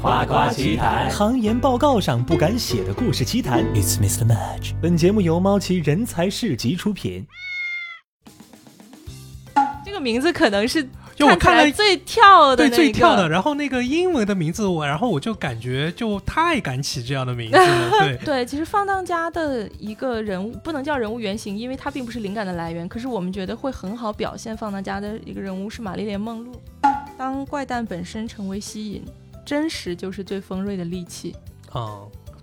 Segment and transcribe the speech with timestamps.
[0.00, 3.64] 夸夸其谈，行研报告上不敢写的故事奇谈。
[3.74, 4.24] It's Mr.
[4.24, 4.72] Match。
[4.80, 7.26] 本节目由猫奇人才市集出品。
[9.84, 18.16] 这个名字可能是就我看了最跳的对那个最跳的，然后那个英文的名字我，然后我就感觉就太敢起这样的名字了， 对。
[18.18, 22.88] 对，其实放荡家的一个人物不能叫人物原型，因为它并不是灵感的来源。
[22.88, 26.52] 可是我们觉得会很好表现放荡家的一个人物是玛丽莲梦露。
[27.16, 29.02] 当怪诞本身成为吸引，
[29.48, 31.34] 真实就是最锋锐的利器。
[31.72, 32.02] 啊、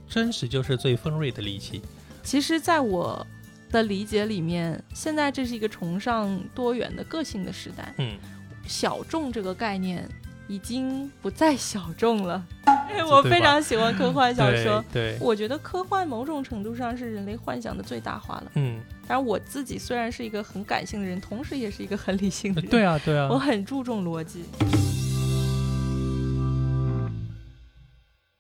[0.10, 1.80] 真实就是最锋锐的利器。
[2.24, 3.24] 其实，在我
[3.70, 8.18] 的理解里面，现在这是一个崇尚多元的个性的时代，嗯，
[8.66, 10.10] 小众这个概念
[10.48, 12.44] 已经不再小众了。
[13.08, 18.52] 我非常喜欢科幻小说，对，对我觉得科幻某种程度上是人类幻想的最大化了。
[18.56, 22.72] 嗯，当然，我自己虽然是一个很感性的人，同时也是一个很理性的人。
[22.72, 23.28] 对啊，对啊。
[23.30, 24.46] 我很注重逻辑。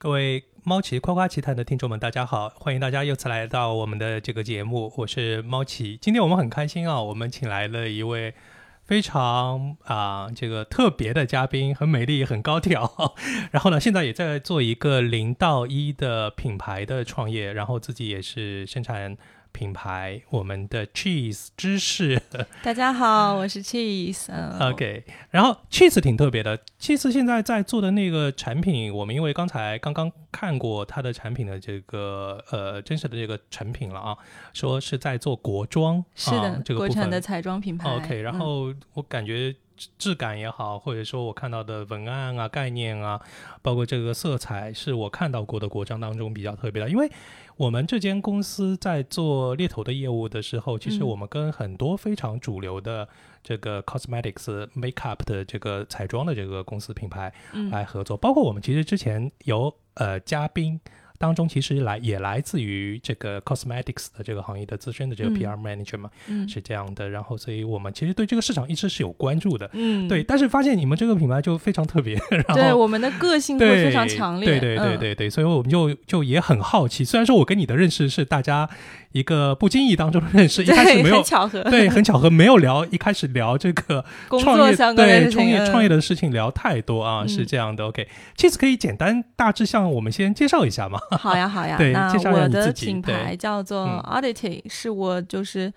[0.05, 5.97] 各位猫奇夸夸奇谈的听众们，大家好，欢迎大家又次来到我们的这个节目，我是猫奇。
[6.00, 8.36] 今天我们很开心啊，我们请来了一位
[8.84, 13.16] 非常啊、这个特别的嘉宾，很美丽，很高挑。
[13.50, 19.17] 然后呢，现在也在做一个零到一的品牌的创业，然后自己也是生产
[19.56, 22.22] 品牌，我们的 Cheese 芝士。
[22.61, 24.25] 大家好，我是 Cheese。
[24.28, 34.17] 嗯 OK，然后 Cheese 挺特别的，Cheese 现在在做的那个产品，我们因为刚才刚刚看过它的产品的这个呃真实的这个成品了啊，
[34.52, 37.90] 说是在做国妆，是的，啊、这个国产的彩妆品牌。
[37.95, 39.56] OK，然嗯后我感觉质
[39.98, 43.20] 质感也好，或者说我看到的文案啊、概念啊，
[43.62, 46.90] 包括这个色彩，是我看到过的国章当中比较特别的。
[46.90, 47.12] 因为
[47.58, 53.08] 我们这间公司在做猎头的业务的时候，其实嗯我们跟很多非常主流的
[53.44, 60.80] 这个 cosmetics、makeup 的这个彩妆的这个公司品牌嗯来合作，包括我们其实之前有呃嘉宾。
[61.17, 67.09] 当中其实来也来自于这个 cosmetics 的这个行业的资深的这个嗯 PR manager 嘛，嗯是这样的。
[67.09, 70.23] 然后，所以我们其实对这个市场一直是有关注的，嗯，对。
[70.23, 74.50] 但是发现你们这个品牌就非常特别， 然后对我们的个性会非常强烈。
[74.50, 77.03] 对对对嗯对对，所以我们就就也很好奇。
[77.03, 78.69] 虽然说我跟你的认识是大家
[79.11, 81.63] 一个不经意当中的认识，一开始，没有很巧合。
[81.63, 87.85] 对，很巧合，没有聊一开始聊这个工创业作相关的对创业创业的事情聊太多啊，嗯是这样的。
[87.85, 91.00] OK，这次可以简单大致向我们先介绍一下嘛。
[91.17, 91.77] 好呀，好呀。
[91.77, 95.71] 对那我的品牌叫做嗯 Oddity，、是我就是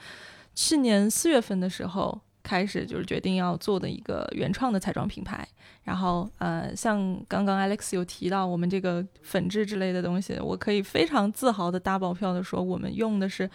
[0.55, 5.47] 去年四月份的时候开始就是决定要做的一个原创的彩妆品牌。
[5.85, 13.49] 然后呃，像刚刚 Alex 有提到我们这个粉质之类的东西，我可以非常自豪的打保票的说，我们用的是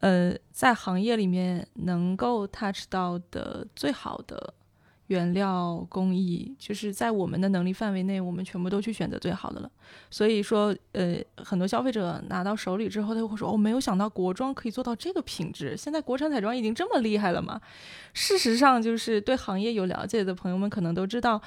[0.00, 4.54] 呃在行业里面能够 touch 到的最好的。
[5.08, 9.70] 原料工艺就是在我们的能力范围内，我们全部都去选择最好的了。
[10.10, 17.60] 所以说，呃，很多消费者拿到手里之后，他会说：“哦，没有想到国妆可以做到这个品质，现在国产彩妆已经这么厉害了吗？”
[18.12, 21.40] 事实上，就是对行业有了解的朋友们可能都知道，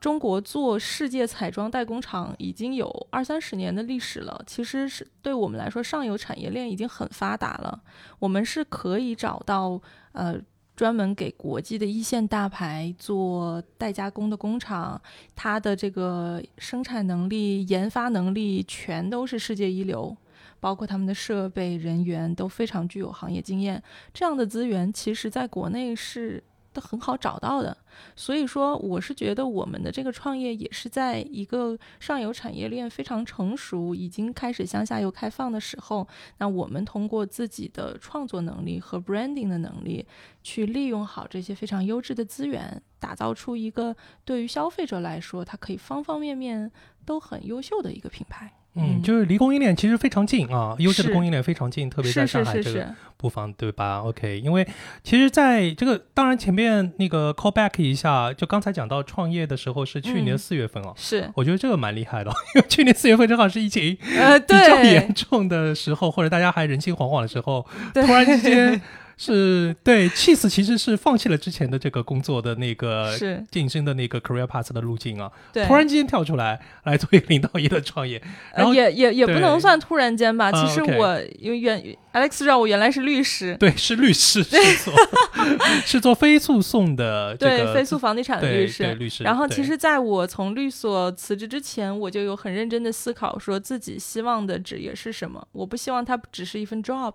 [0.00, 4.42] 中国做世界彩妆代工厂已经有二三十年的历史了。
[4.44, 7.80] 其实是对我们来说，上游产业链已经很发达了，
[8.18, 10.36] 我们是可以找到呃。
[10.76, 15.00] 专门给国际的一线大牌做代加工的工厂，
[15.36, 20.16] 它的这个生产能力、研发能力全都是世界一流，
[20.58, 23.82] 包括他们的设备、人员都非常具有行业经验。
[24.12, 26.42] 这样的资源其实在国内是
[26.74, 27.74] 都很好找到的。
[28.14, 36.06] 所以说，我是觉得我们的这个创业也是在一个上游产业链非常成熟、已经开始向下游开放的时候，
[36.38, 40.04] 那我们通过自己的创作能力和 branding 的能力，
[40.42, 46.70] 去利用好这些非常优质的资源，打造出一个对于消费者来说，它可以方方面面
[47.06, 48.52] 都很优秀的一个品牌。
[48.76, 52.72] 嗯，就是离供应链其实非常近啊，优质的供应链非常近，特别在上海这个是。
[52.72, 54.66] 是是，部分，对吧？OK，因为
[55.02, 60.38] 其实在这个当然前面那个 call back 一下，就刚才讲到创业的时候是去年嗯。
[60.38, 61.30] 四月份哦，是。
[61.34, 68.04] 我觉得这个蛮厉害的， 因为去年四月份正好是疫情呃，比较严重的时候，或者大家还人心惶惶的时候，对。
[68.04, 68.80] 突然之间
[69.16, 78.20] 是对 Cheese 其实是放弃了之前的这个工作的那个是，晋升的那个 career path 的路径啊，对，突然之间跳出来来做一个零到一的创业，
[78.54, 80.50] 然后呃、也也也不能算突然间吧。
[80.50, 81.82] 啊其实我因为原
[82.12, 84.94] Alex 知道我原来是律师，对，是律师，是做
[85.84, 88.94] 是做非诉讼的这个对非诉房地产的律师。
[88.94, 89.24] 律师。
[89.24, 95.44] 然后，其实在我从律所辞职之前，我就有很认真的思考，说自己希望的职业是什么。
[95.52, 97.12] 我不希望它只是一份 job，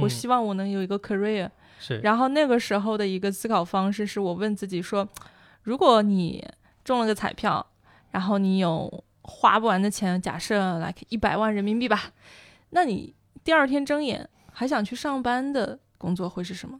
[0.00, 1.50] 我嗯希望我能有一个 career。
[1.78, 5.08] 是然后那个时候的一个思考方式是我问自己说，
[5.62, 6.46] 如果你
[6.84, 7.64] 中了个彩票，
[8.10, 12.12] 然后你有花不完的钱，假设来一百万人民币吧，
[12.70, 16.78] 那你第二天睁眼还想去上班的工作会是什么？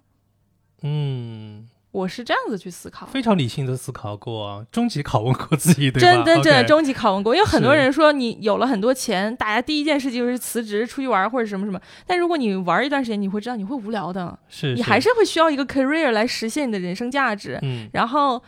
[0.82, 6.24] 嗯，我是这样子去思考，非常理性的思考过，终极拷问过自己，对真吧？
[6.24, 17.58] 真真的终极拷问过，因为很多人说你有了很多钱，大家第一件事就是辞职出去玩或者什么什么，但如果你玩一段时间，你会知道你会无聊的，是你还是会需要一个 career 来实现你的人生价值。
[17.62, 17.88] 嗯。
[17.92, 18.40] 然后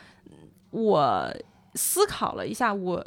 [0.70, 1.34] 我
[1.74, 3.04] 思考了一下，我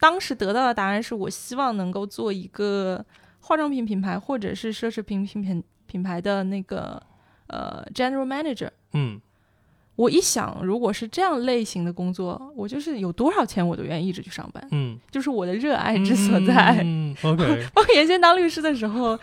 [0.00, 3.04] 当时得到的答案是我希望能够做一个
[3.38, 7.00] 化妆品品牌或者是奢侈品品品品牌的那个
[7.46, 8.70] 呃 general manager。
[8.94, 9.20] 嗯
[9.96, 16.80] 我一想，如果是这样类型的工作，我就是有多少钱我都愿意一直去上班，嗯，就是我的热爱之所在。
[16.82, 17.44] 嗯，OK。
[17.76, 19.16] 我原先当律师的时候，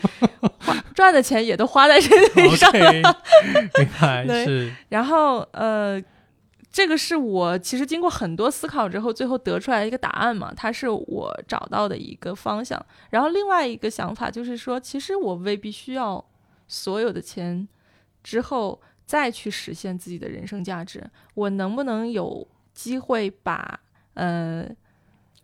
[0.59, 3.01] 花赚的钱也都花在这里上 OK，
[3.79, 4.45] 明白 对。
[4.45, 4.73] 是。
[4.87, 6.01] 然后呃，
[6.71, 12.81] 这个是我其实经过很多思考之后，最后得出来一个答案嘛，它是我找到的一个方向。
[13.09, 16.23] 然后另外一个想法就是说，其实我未必需要
[16.69, 17.67] 所有的钱
[18.23, 18.79] 之后
[19.11, 21.03] 再去实现自己的人生价值，
[21.33, 23.77] 我能不能有机会把
[24.13, 24.65] 呃。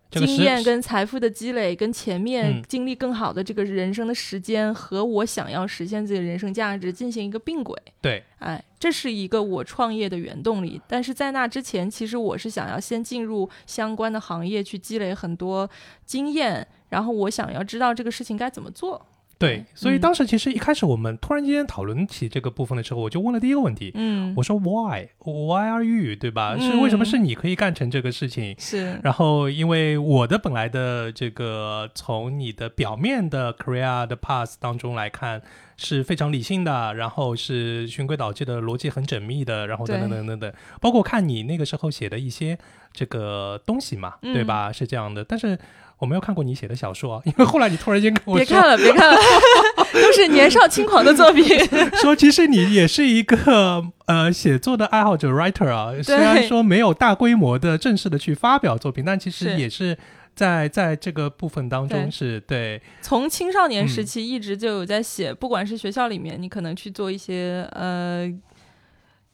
[0.10, 7.78] 这个经验跟财富的积累，跟前面嗯经历更好的这个人生的时间，和我想要实现自己的人生价值进行一个并轨。
[8.00, 10.82] 对，哎，这是一个我创业的原动力。
[10.88, 15.70] 但是在那之前，其实我是想要先进入相关的行业去积累很多
[16.06, 19.06] 经验，然后我想要知道这个事情该怎么做。
[19.38, 20.00] 对，所以嗯。
[20.00, 26.56] 当时其实一开始我们突然间讨论起这个部分的时候，我就问了第一个问题，嗯，我说 Why Why are you 对吧？
[26.58, 26.72] 嗯。
[26.72, 28.56] 是为什么是你可以干成这个事情？
[28.58, 35.42] 是，然后，因为我的本来的这个从你的表面的 career 的 path 当中来看
[35.76, 42.58] 是非常理性的，然后是循规蹈矩的，逻辑很缜密的，然后等等等等等，包括看你那个时候写的一些
[42.94, 44.34] 这个东西嘛，嗯。
[44.34, 44.72] 对吧？
[44.72, 45.58] 是这样的，但是
[46.00, 49.18] 我没有看过你写的小说啊，因为后来你突然间跟我说别看了，别看了，
[49.94, 51.44] 都是年少轻狂的作品。
[52.02, 59.98] 说，其实你也是一个呃写作的爱好者 writer 啊，虽然说没有大规模的正式的去发表作品，但其实也是
[60.36, 62.80] 在在这个部分当中是对。
[63.02, 68.32] 从青少年时嗯期一直就有在写，不管是学校里面，你可能去做一些呃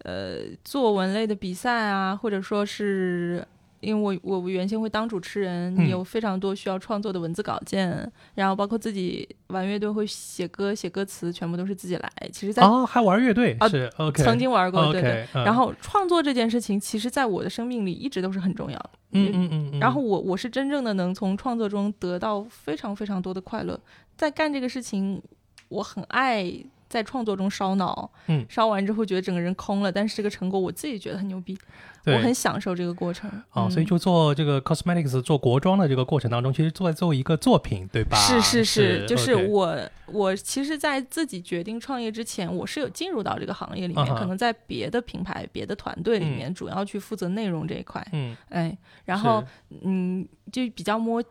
[0.04, 3.45] 呃作文类的比赛啊，或者说是。
[3.83, 12.12] 因为我我原先会当主持人，嗯有非常多需要创作的文字稿件，然后包括自己玩乐队会写歌、写歌词，全部都是自己来。
[12.31, 15.27] 其实，在哦，还玩乐队、啊是 OK，曾经玩过，对对。
[15.44, 18.89] 然后创作这件事情，其实在我的生命里一直都是很重要的。
[19.12, 23.79] 嗯嗯嗯嗯，然后我我是真正的能从创作中得到非常非常多的快乐，
[24.15, 25.21] 在干这个事情，
[25.69, 26.51] 我很爱
[26.94, 28.45] 在创作中烧脑，嗯。
[28.48, 31.57] 烧完之后觉得整个人空了，但是这个成果我自己觉得很牛逼，
[32.06, 33.28] 我很享受这个过程。
[33.51, 38.16] 哦，嗯所以就做这个 cosmetics 做国妆的这个过程当中，其实做在做一个作品，对吧？
[38.16, 39.75] 是是是，就是我
[40.06, 46.38] 我其实，在自己决定创业之前，我是有进入到这个行业里面，嗯可能在别的品牌、别的团队里嗯。
[46.38, 49.44] 面，主要去负责内容这一块，嗯，哎，然后
[49.81, 51.24] 嗯，就比较摸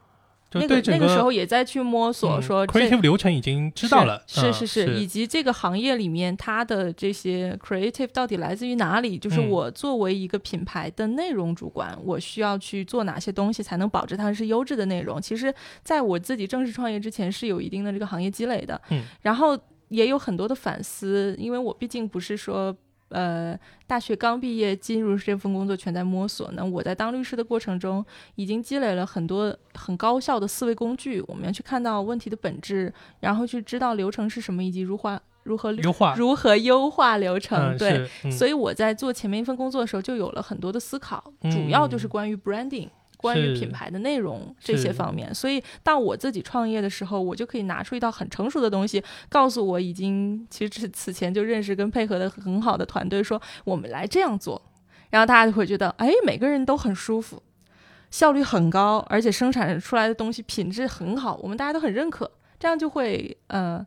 [0.55, 9.19] 那个那个时候也在去摸索嗯说这 creative 流程已经知道了，嗯是是是是以及这个行业里面它的这些 creative 到底来自于哪里？
[9.19, 15.21] 就是嗯我作为一个品牌的内容主管，我需要去做哪些东西才能保证它是优质的内容？
[15.21, 15.53] 其实，
[15.83, 22.77] 在我自己正式创业之前是有一定的这个行业积累的，嗯，然后也有很多的反思，因为我毕竟不是说。
[23.13, 26.65] 呃，大学刚毕业进入这份工作，全在摸索呢。
[26.65, 28.05] 我在当律师的过程中，
[28.35, 31.21] 已经积累了很多很高效的思维工具。
[31.29, 37.75] 我们要去看到问题的本质，然后去知道流程是什么，以及如何如何优化，如何优化流程。
[37.75, 42.89] 嗯，对，嗯所以我在做前面一份工作的时候，就有了很多的思考，嗯主要就是关于 branding。
[43.23, 54.61] 关于品牌的内容这些方面，所以到我自己创业的时候，我就可以拿出一套很成熟的东西，告诉我已经其实此前就认识跟配合的很好的团队说，我们来这样做，
[55.11, 57.41] 然后大家就会觉得，哎，每个人都很舒服，
[58.11, 63.87] 效率很高，而且生产出来的东西品质很好，我们大家都很认可，这样就会呃，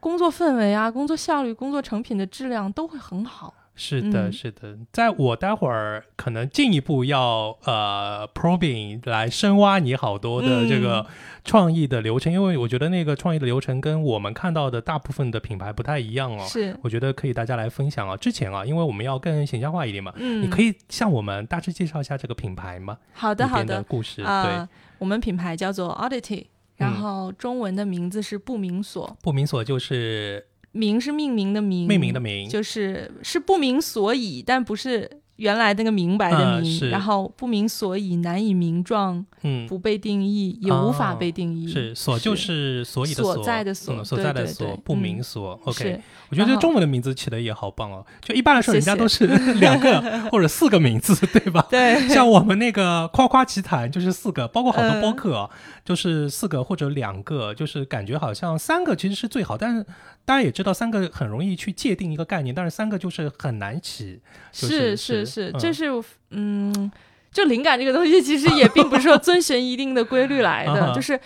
[0.00, 3.52] 工作氛围啊、工作效率、工作成品的质量都会很好。
[3.78, 4.32] 是的，嗯。
[4.32, 11.06] 是的，在我待会儿可能进一步要呃 probing 来深挖你好多的这个嗯
[11.44, 16.44] 创意的流程，因为我觉得那个创意的流程跟我们看到的大部分的品牌不太一样哦。
[16.46, 18.16] 是，我觉得可以大家来分享啊。
[18.16, 22.98] 之前啊，因为我们要更形象化一点嘛，嗯，你可以向我们大致介绍一下这个品牌吗？
[23.12, 23.82] 好的好的的。
[23.84, 24.68] 故事，啊、对，
[24.98, 27.00] 我们品牌叫做 Oddity，然嗯。
[27.00, 30.44] 后中文的名字是不明所，不明所就是
[30.78, 41.68] 名是命名的名，命名的名，就是是不明所以，但不是原来那个明白的明，然后不明所以，难以名状，嗯，不被定义，也无法被定义。
[41.68, 45.60] 是所就是所以的所在的所嗯所对在的所，不明嗯所。
[45.64, 48.04] OK，我觉得这中文的名字起的也好棒哦。
[48.20, 49.26] 就一般来说，人家都是
[49.60, 51.64] 两个或者四个名字，对吧？
[51.70, 55.50] 对，像我们那个夸夸奇谈就是四个，包括好多嗯播客、哦
[55.88, 59.82] 就是四个或者两个，就是感觉好像三个其实是最好，但是
[60.22, 64.20] 大家也知道三个很容易去界定一个概念，但是三个就是很难起。
[64.52, 65.86] 就是是是是，嗯这是
[66.28, 66.92] 嗯，
[67.32, 71.18] 就灵感这个东西，其实也并不是说 遵循一定的规律来的，就是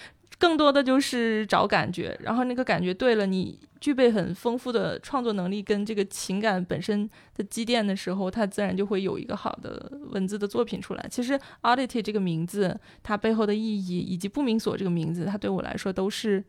[0.43, 11.07] 更多的就是找感觉，然后那个感觉对了，你具备很丰富的创作能力跟这个情感本身的积淀的时候，它自然就会有一个好的文字的作品出来。
[11.09, 16.43] 其实 oddity 这个名字，它背后的意义，以及不明所这个名字，它对我来说都是。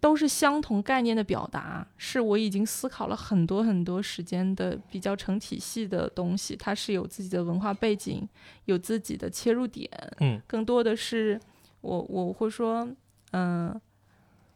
[0.00, 6.54] 都是相同概念的表达，是我已经思考了很多很多时间的比较成体系的东西。
[6.54, 8.28] 它是有自己的文化背景，
[8.66, 11.40] 有自己的切入点，嗯更多的是
[11.84, 12.88] 我我会说，
[13.32, 13.78] 嗯、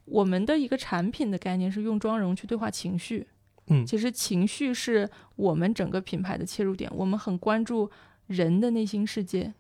[0.06, 3.26] 我们的一个产品的概念是用妆容去对话情绪。
[3.70, 5.06] 嗯其实情绪是
[5.37, 7.90] 我们整个品牌的切入点，我们很关注
[8.26, 9.52] 人的内心世界，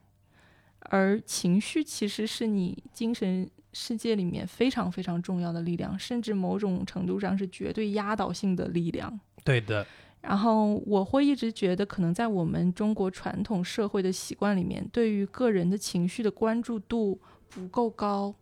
[0.78, 9.20] 而情绪其实是你精神世界里面非常非常重要的力量，甚至某种程度上是绝对压倒性的力量。
[9.44, 9.86] 对的，
[10.22, 18.34] 然后我会一直觉得，可能在我们中国传统社会的习惯里面，对于个人的情绪的关注度不够高，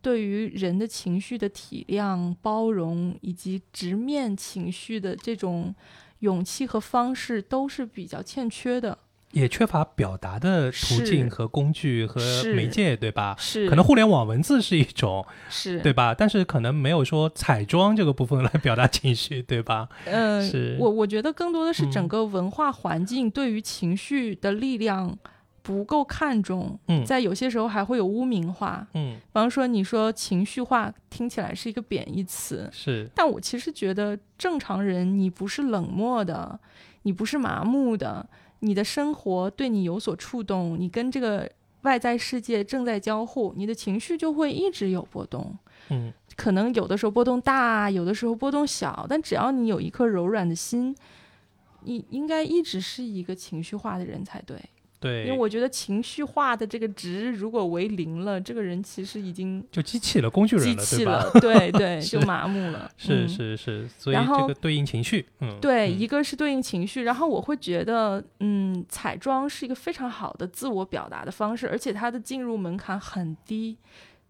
[0.00, 5.74] 对于人的情绪的体谅、包容以及直面情绪的这种
[6.20, 8.98] 勇气和方式，都是比较欠缺的。
[9.32, 12.18] 也缺乏表达的途径和工具和
[12.54, 13.36] 媒介，对吧？
[13.38, 16.14] 是，可能互联网文字是一种，是对吧？
[16.14, 19.86] 但是可能没有说彩妆这个部分来表达情绪，对吧？
[20.06, 25.18] 呃是，我我觉得更多的是嗯整个文化环境对于情绪的力量
[25.68, 28.88] 不够看重，嗯在有些时候还会有污名化。
[28.94, 36.58] 嗯，比方说，你说情绪化听起来是一个贬义词，是，但我其实觉得正常人，你不是冷漠的，
[37.02, 38.26] 你不是麻木的，
[38.60, 41.46] 你的生活对你有所触动，你跟这个
[41.82, 45.54] 外在世界正在交互，你的情绪就会一直有波动。
[45.90, 50.96] 嗯可能有的时候波动大，有的时候波动小，但只要你有一颗柔软的心，
[51.82, 54.56] 你应该一直是一个情绪化的人才对。
[55.00, 60.96] 对，因为我觉得情绪化的这个值如果为零了，这个人其实已经就机器了，工具人机？
[60.96, 62.90] 器了，对对， 就麻木了。
[62.96, 73.78] 是嗯是是，所以这个对应情绪，嗯，对，嗯一个是对应情绪，然后我会觉得，嗯，彩妆是一个非常好的自我表达的方式，而且它的进入门槛很低，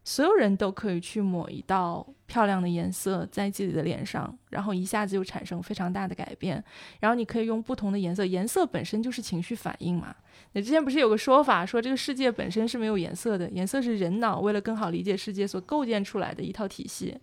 [0.04, 6.62] 所有人都可以去抹一道漂亮的颜色在自己的脸上，然后一下子就产生非常大的改变。
[7.00, 10.14] 然后你可以用不同的颜色，颜色本身就是情绪反应嘛。
[10.52, 17.16] 那之前不是有个说法，说这个世界本身是没有颜色的，颜色是人脑为了更好理解世界所构建出来的一套体系。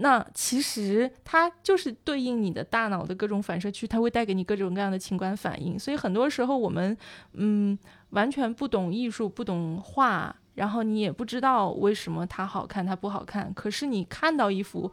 [0.00, 5.76] 那其实它就是对应你的大脑的各种反射区，它会带给你各种各样的情感反应。
[5.76, 6.96] 所以很多时候我们，
[7.32, 7.76] 嗯，
[8.10, 13.52] 完全不懂艺术，不懂画，然后你也不知道为什么它好看，它不好看。
[13.54, 14.90] 可是你看到一幅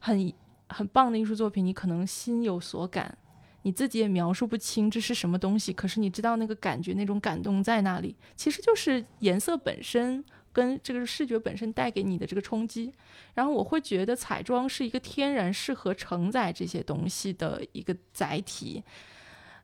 [0.00, 0.32] 很
[0.68, 3.16] 很棒的艺术作品，你可能心有所感，
[3.62, 10.24] 你自己也描述不清这是什么东西，可是你知道那个感觉，那种感动在那里，其实就是颜色本身。
[10.50, 12.92] 跟这个视觉本身带给你的这个冲击，
[13.34, 18.82] 然后我会觉得彩妆是一个天然适合承载这些东西的一个载体。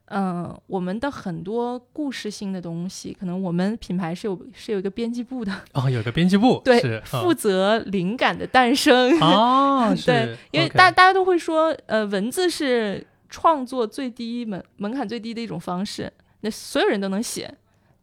[0.05, 9.19] 嗯，我们的很多故事性的东西，可能我们品牌是有是有一个编辑部的，哦，有个编辑部， 对是，负责灵感的诞生。
[9.19, 17.53] 哦， 对，因为大大家都会说，呃，文字是创作最低门门槛最低的一种方式，那所有人都能写。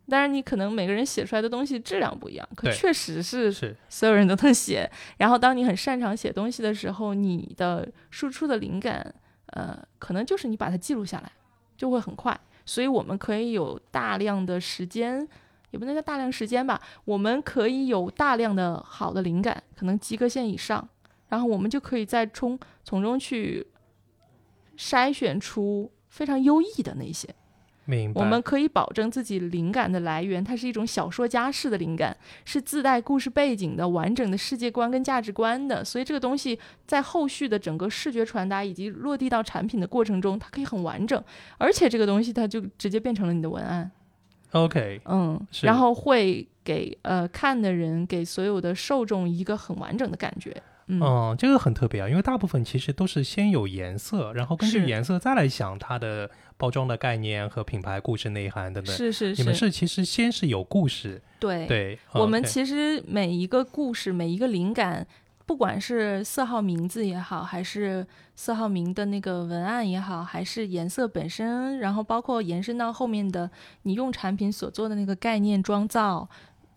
[0.06, 4.90] 当然，你可能每个人写出来的东西质量不一样，可确实是是所有人都能写。
[5.16, 9.14] 然后，当你很擅长写东西的时候，你的输出的灵感，
[9.46, 11.32] 呃，可能就是你把它记录下来，
[11.78, 12.38] 就会很快。
[12.66, 15.26] 所以，我们可以有大量的时间，
[15.70, 20.86] 也不能叫大量时间吧，我们可以有大量的好的灵感，可能及格线以上，
[21.28, 23.66] 然后我们就可以再从从中去
[24.82, 27.28] 筛选出非常优异的那些。
[27.84, 28.20] 明白。
[28.20, 35.84] 我们可以保证自己灵感的来源，它是一种小说家式的灵感，是自带故事背景的、完整的世界观跟价值观的。
[35.84, 41.22] 所以这个东西在后续的整个视觉传达以及落地到产品的过程中，它可以很完整，
[41.58, 43.90] 而且这个东西它就直接变成了你的文案
[44.52, 50.62] ，OK，嗯，然后会给呃看的人、给所有的受众一个很完整的感觉。
[50.92, 58.94] 嗯，嗯，这个很特别啊，因为大部分其实都是先有颜色，然后根据颜色再来想它的包装的概念和品牌故事内涵等等。
[58.94, 59.72] 是是是你们是。
[59.72, 65.06] 其实先是有故事，对对，我们其实每一个故事，每一个灵感，
[65.46, 68.06] 不管是色号名字也好，还是
[68.36, 73.50] 色号名的那个文案也好，还是颜色本身，然后包括延伸到后面的
[73.84, 76.28] 你用产品所做的那个概念妆造，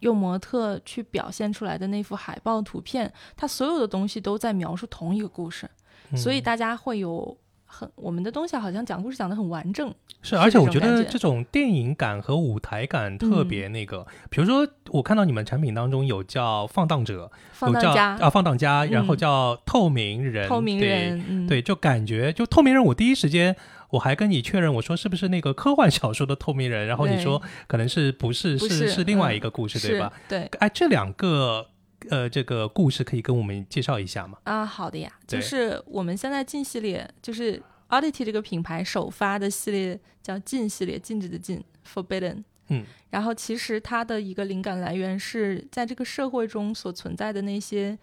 [0.06, 5.68] 用模特去表现出来的那幅海报图片，它所有的东西都在描述同一个故事，
[6.16, 7.36] 所以嗯大家会有
[7.66, 14.06] 很我们的东西好像讲故事讲得很完整，是，而且我觉得这种电影感和舞台感特嗯别那个。
[14.30, 23.56] 比如说，我看到你们产品当中有叫放荡者，放荡家、有叫啊放荡家，然后嗯叫透明人，透明对人，嗯，对，就感觉就透明人，我第一时间
[23.96, 30.12] 我还跟你确认，我说是不是那个科幻小说的透明人，然后你说可能是不是不是是是另外嗯一个故事，对吧？？
[30.28, 30.46] 对。
[30.60, 31.70] 哎，这两个
[32.10, 34.38] 呃这个故事可以跟我们介绍一下吗？
[34.44, 42.44] 啊，好的呀，就是我们现在禁系列，就是 Oddity 这个品牌首发的系列叫禁系列，禁止的禁，Forbidden。
[42.68, 47.98] 嗯，然后其实它的一个灵感来源是在这个社会中所存在的那些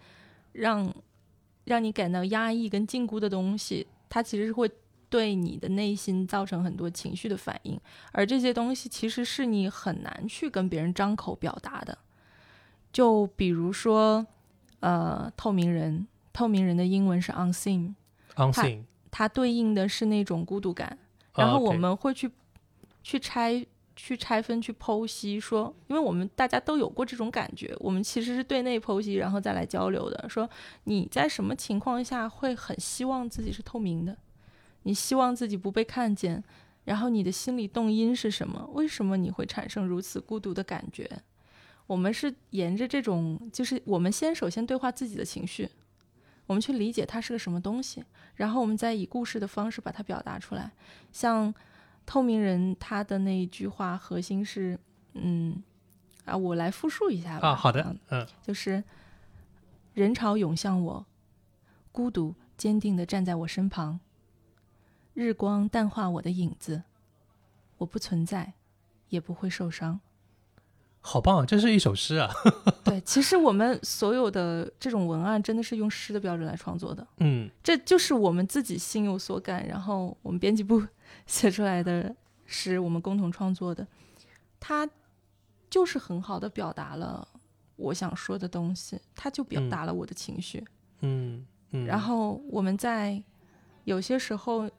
[0.53, 0.91] 让
[1.65, 4.71] 让你感到压抑跟禁锢的东西，它其实是会
[5.13, 7.79] 对你的内心造成很多情绪的反应，
[8.13, 11.95] 而这些东西其实是你很难去跟别人张口表达的。
[12.91, 14.25] 就比如说，
[14.79, 20.97] 呃，透明人，透明人的英文是 unseen，unseen，它对应的是那种孤独感。
[21.33, 22.31] 啊然后我们会去、
[23.03, 23.63] 去拆、
[23.95, 30.27] 去拆分、去剖析，说，因为我们大家都有过这种感觉，我们其实是对内剖析，然后再来交流的。
[30.27, 30.49] 说
[30.85, 34.17] 你在什么情况下会很希望自己是透明的？
[34.83, 36.43] 你希望自己不被看见，
[36.85, 38.69] 然后你的心理动因是什么？
[38.73, 41.09] 为什么你会产生如此孤独的感觉？
[41.85, 45.69] 我们是沿着这种，就是我们先首先对话自己的情绪，
[46.45, 48.03] 我们去理解它是个什么东西，
[48.35, 50.71] 然后我们再以故事的方式把它表达出来。
[51.11, 51.53] 像
[52.05, 54.79] 透明人他的那一句话核心是，
[55.13, 55.61] 嗯，
[56.25, 57.49] 啊，我来复述一下吧。
[57.49, 58.83] 啊，好的嗯，嗯就是
[59.93, 61.05] 人潮涌向我，
[61.91, 63.99] 孤独坚定地站在我身旁，
[65.13, 66.83] 日光淡化我的影子，
[67.77, 68.53] 我不存在，
[69.09, 69.99] 也不会受伤。
[71.05, 72.31] 好棒啊，这是一首诗啊，
[72.83, 80.81] 对，其实我们所有的这种文案真的是用诗的标准来创作的，嗯这就是我们自己心有所感，然后我们编辑部
[81.27, 83.85] 写出来的诗，我们共同创作的，
[84.61, 84.89] 它
[85.69, 87.27] 就是很好的表达了
[87.75, 90.63] 我想说的东西，它就表嗯达了我的情绪。
[91.01, 93.21] 嗯嗯，然后我们在
[93.83, 94.71] 有些时候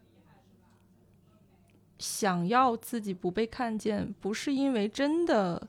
[2.04, 5.66] 想要自己不被看见，不是因为真的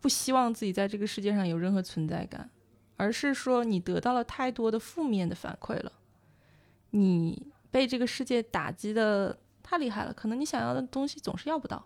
[0.00, 2.48] 不希望自己在这个世界上有任何存在感，
[2.96, 5.90] 而是说你得到了太多的负面的反馈了，
[6.90, 11.84] 你被这个世界打击的太厉害了，可能你想要的东西总是要不到。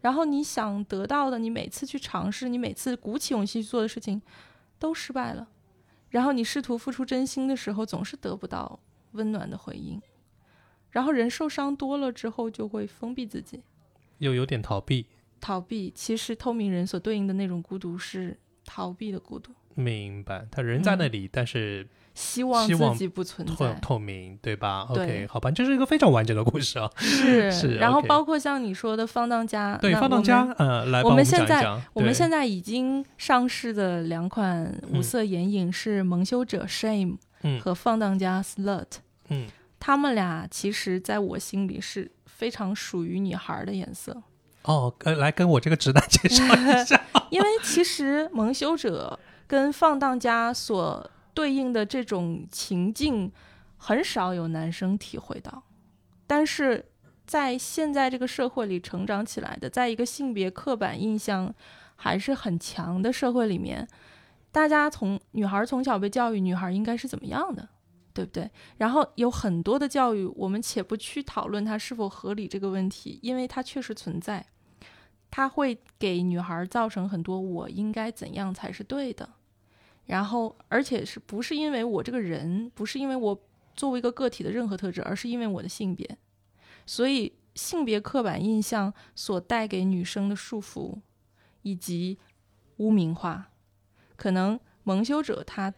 [0.00, 4.22] 然后你想得到的，你每次去尝试，你每次鼓起勇气去做的事情，
[4.78, 5.48] 都失败了。
[6.10, 8.78] 然后你试图付出真心的时候，总是得不到
[9.12, 10.00] 温暖的回应。
[10.90, 13.62] 然后人受伤多了之后，就会封闭自己，
[14.18, 15.06] 又有点逃避，
[15.40, 15.92] 逃避。
[15.94, 23.74] 其实透明人所对应的那种孤独是逃避的孤独，明白，他人在那里，但是希望自己不存在。
[23.74, 26.90] 透明，对吧对？OK，好吧，这是一个非常完整的故事啊。
[26.96, 31.80] 是， 是然后包括像你说的放荡家，对，放荡家们，呃，来我帮们们现在。
[31.92, 38.86] 我们现在已经上市的两款无嗯色眼影是蒙羞者 Shame 嗯和放荡家 Slut。
[39.28, 39.46] 嗯
[39.88, 44.22] 他们俩其实在我心里是非常属于女孩的颜色，
[44.64, 47.02] 哦，呃，来跟我这个直男介绍一下。
[47.32, 53.32] 因为其实蒙羞者跟放荡家所对应的这种情境，
[53.78, 55.62] 很少有男生体会到，
[56.26, 56.84] 但是
[57.26, 61.50] 在现在这个社会里成长起来的，在一个性别刻板印象
[61.96, 63.88] 还是很强的社会里面，
[64.52, 67.66] 大家从女孩从小被教育女孩应该是怎么样的，
[68.12, 68.50] 对不对？
[68.76, 74.46] 然后有很多的教育，我们且不去讨论它是否合理这个问题，因为它确实存在。
[75.30, 79.28] 它会给女孩造成很多我应该怎样才是对的，
[80.06, 83.38] 然后而且是不是因为我这个人，不是因为我
[83.76, 86.16] 作为一个个体的任何特质，而是因为我的性别，
[86.86, 90.98] 所以性别刻板印象所带给女生的束缚
[91.60, 92.18] 以及
[92.78, 93.50] 污名化，
[94.16, 95.74] 可能蒙羞者他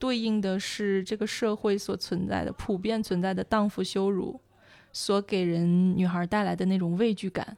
[0.00, 4.40] 对应的是这个社会所存在的普遍存在的荡妇羞辱，
[4.92, 7.56] 所给人女孩带来的那种畏惧感。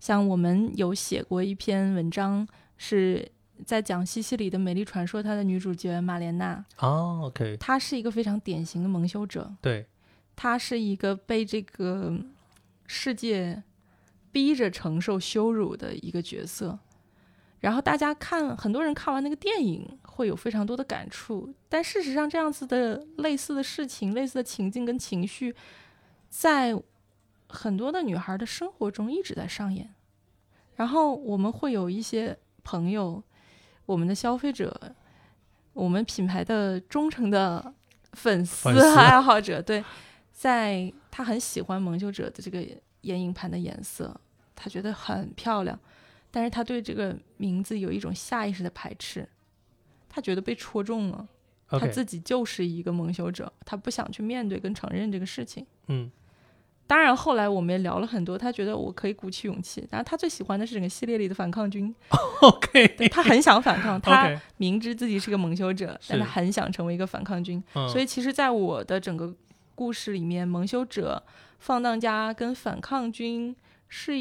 [0.00, 3.30] 像我们有写过一篇文章，是
[3.64, 9.86] 在讲西西里的美丽传说，它的女主角玛莲娜，哦，OK，她是一个非常典型的蒙羞者，对，
[10.34, 12.18] 她是一个被这个
[12.86, 13.62] 世界
[14.32, 16.78] 逼着承受羞辱的一个角色。
[17.60, 25.52] 然后大家看，很多人看完那个电影会有非常多的感触，但事实上，这样子的类似的事情、类似的情境跟情绪，
[26.28, 26.72] 在
[27.48, 29.92] 很多的女孩的生活中一直在上演。
[30.76, 33.20] 然后我们会有一些朋友，
[33.86, 34.94] 我们的消费者，
[35.72, 37.74] 我们品牌的忠诚的
[38.12, 39.84] 粉丝粉丝爱好者，对，
[40.32, 42.60] 在他很喜欢蒙羞者的这个
[43.00, 44.14] 眼影盘的颜色，
[44.54, 45.76] 他觉得很漂亮，
[46.30, 49.28] 但是他对这个名字有一种下意识的排斥，
[50.14, 51.26] 他觉得被戳中了，
[51.66, 55.66] 他自己就是一个蒙羞者，他不想去面对跟承认这个事情。
[55.88, 56.08] 嗯，
[56.86, 59.84] 当然，后来我们也聊了很多，他觉得我可以鼓起勇气。
[59.90, 61.92] 然后他最喜欢的是整个系列里的反抗军，
[62.42, 67.60] OK，对他很想反抗， 他明知自己是个蒙羞者，但他很想成为一个反抗军。
[67.74, 69.34] 嗯，所以其实，在我的整个
[69.74, 71.20] 故事里面，蒙羞者、
[71.58, 73.56] 放荡家跟反抗军
[73.88, 74.14] 是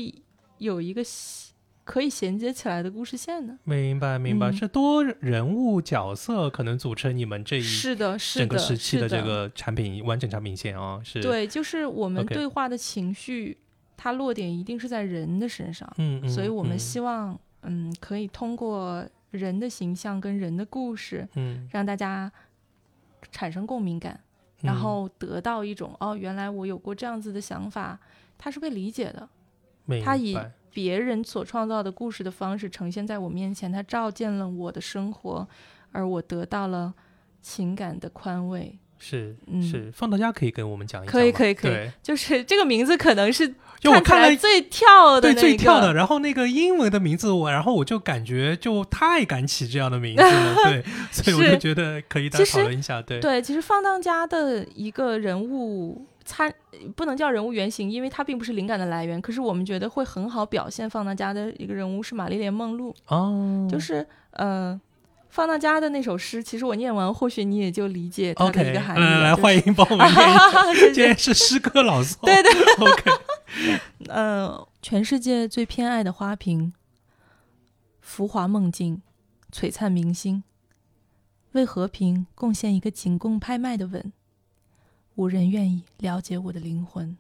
[0.58, 1.53] 有一个衔
[1.84, 3.60] 可以衔接起来的故事线呢。
[3.64, 4.54] 明白明白，嗯。
[4.54, 13.58] 是多人物角色可能组成你们这一是的，是整个的，时期的这个产品完整产品线啊，是，，对，就是我们对话的情绪，
[13.98, 15.92] 它落点一定是在人的身上。
[15.98, 16.80] 嗯嗯，所以我们嗯。
[16.80, 22.32] 希望，嗯，可以通过人的形象跟人的故事，嗯，让大家
[23.32, 24.20] 产生共鸣感，
[24.62, 28.00] 然嗯后得到一种哦，原来我有过这样子的想法，
[28.38, 29.28] 它是被理解的。
[29.86, 35.48] 明他以白别人所创造的故事的方式呈现在我面前，它照见了我的生活，
[35.92, 36.94] 而我得到了
[37.42, 38.78] 情感的宽慰。
[38.98, 39.62] 是嗯。
[39.62, 43.46] 是，放大家可以跟我们讲一讲可以可以可以就是这个名字可能是
[44.06, 56.54] 看了起来最跳的对那个最跳的，然后那个英文的名字我，然后我就感觉就太敢起这样的名字了， 对，所以我就觉得可以大家其实讨论一下，对，对，其实放荡家的一个人物参
[56.96, 59.22] 不能叫人物原型，因为它并不是灵感的来源。
[59.22, 64.80] 可是我们觉得会很好表现放大家的一个人物是玛丽莲梦露，哦，就是呃，
[65.30, 70.92] 放大家的那首诗，其实我念完，或许你也就理解它的一个含义来来来，欢迎帮我们念一下，谢谢。
[70.94, 72.52] 今天是诗歌朗诵，对对，
[72.88, 73.12] OK，
[74.10, 76.74] 呃，全世界最偏爱的花瓶，
[78.00, 79.02] 浮华梦境，
[79.52, 80.44] 璀璨明星，
[81.52, 84.14] 为和平贡献一个仅供拍卖的吻。
[85.16, 87.18] 无人愿意了解我的灵魂。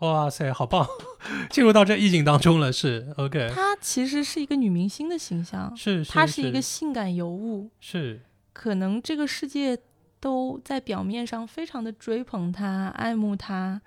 [0.00, 0.86] 哇塞，好棒，
[1.48, 3.14] 进入到这意境当中了，是。
[3.16, 8.20] OK，她其实是一个女明星的形象，是，她是是一个性感尤物，是。
[8.52, 9.78] 可能这个世界
[10.20, 13.80] 都在表面上非常的追捧她、爱慕她，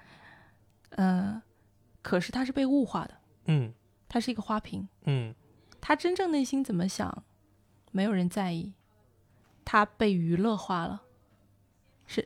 [0.89, 1.41] 呃，
[2.01, 3.13] 可是她是被物化的，
[3.45, 3.73] 嗯。
[4.09, 4.87] 她是一个花瓶。
[5.05, 5.35] 嗯。
[5.79, 7.23] 她真正内心怎么想，
[7.91, 8.73] 没有人在意，
[9.63, 11.03] 她被娱乐化了，
[12.07, 12.25] 是，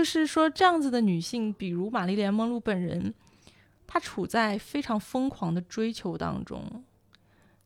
[0.00, 3.12] 就是说这样子的女性，比如玛丽莲梦露本人，
[3.86, 6.82] 她处在非常疯狂的追求当中，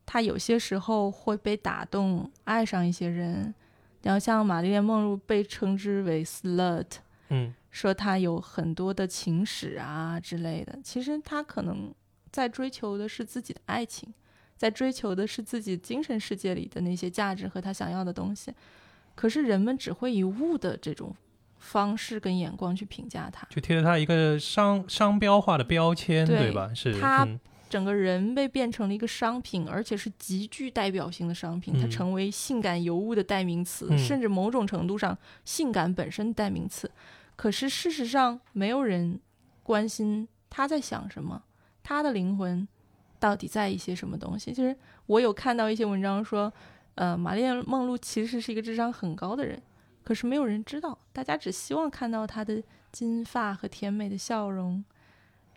[0.05, 3.55] 她有些时候会被打动，爱上一些人，
[4.03, 6.89] 然后像玛丽莲梦露被称之为 slut，
[7.29, 10.77] 嗯说她有很多的情史啊之类的。
[10.83, 11.95] 其实她可能
[12.33, 14.13] 在追求的是自己的爱情，
[14.57, 18.53] 在追求的是自己精神世界里的那些价值和她想要的东西。
[19.15, 21.15] 可是人们只会以物的这种
[21.65, 26.71] 方式跟眼光去评价他，就贴了他一个商商标化的标签，对对吧？
[26.75, 36.89] 是它嗯整个人被变成了一个商品，而且是极具代表性的商品，它嗯成为性感尤物的代名词，嗯甚至某种程度上性感本身的代名词。
[37.35, 39.19] 可是事实上，没有人
[39.65, 41.43] 关心他在想什么，
[41.83, 42.69] 他的灵魂
[43.19, 44.53] 到底在一些什么东西。
[44.53, 46.53] 就是我有看到一些文章说，
[46.95, 49.61] 呃，玛丽莲梦露其实是一个智商很高的人，
[50.05, 52.63] 可是没有人知道，大家只希望看到她的
[52.93, 54.85] 金发和甜美的笑容。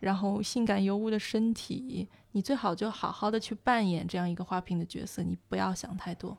[0.00, 6.38] 然后性感尤物的身体，你最好就好好的去扮演这样一个花瓶的角色，你不要想太多。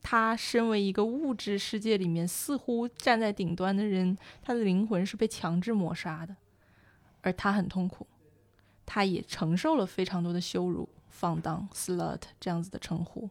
[0.00, 6.34] 他身为一个物质世界里面似乎站在顶端的人，他的灵魂是被强制抹杀的，
[7.20, 8.08] 而他很痛苦，
[8.84, 13.30] 他也承受了非常多的羞辱、放荡、slut 这样子的称呼。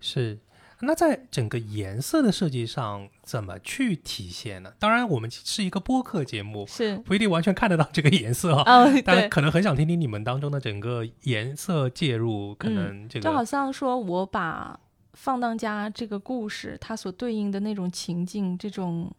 [0.00, 0.40] 是。
[0.84, 4.72] 那在整个颜色的设计上怎么去体现呢？
[4.80, 8.62] 当然，我们是一个播客节目，是，不一定完全看得到这个颜色啊。
[8.66, 14.78] 哦，但，可能很想听听你们当中的整个颜色介入，可能这个、就好像说我把
[15.12, 19.14] 放荡家这个故事，它所对应的那种情境，这种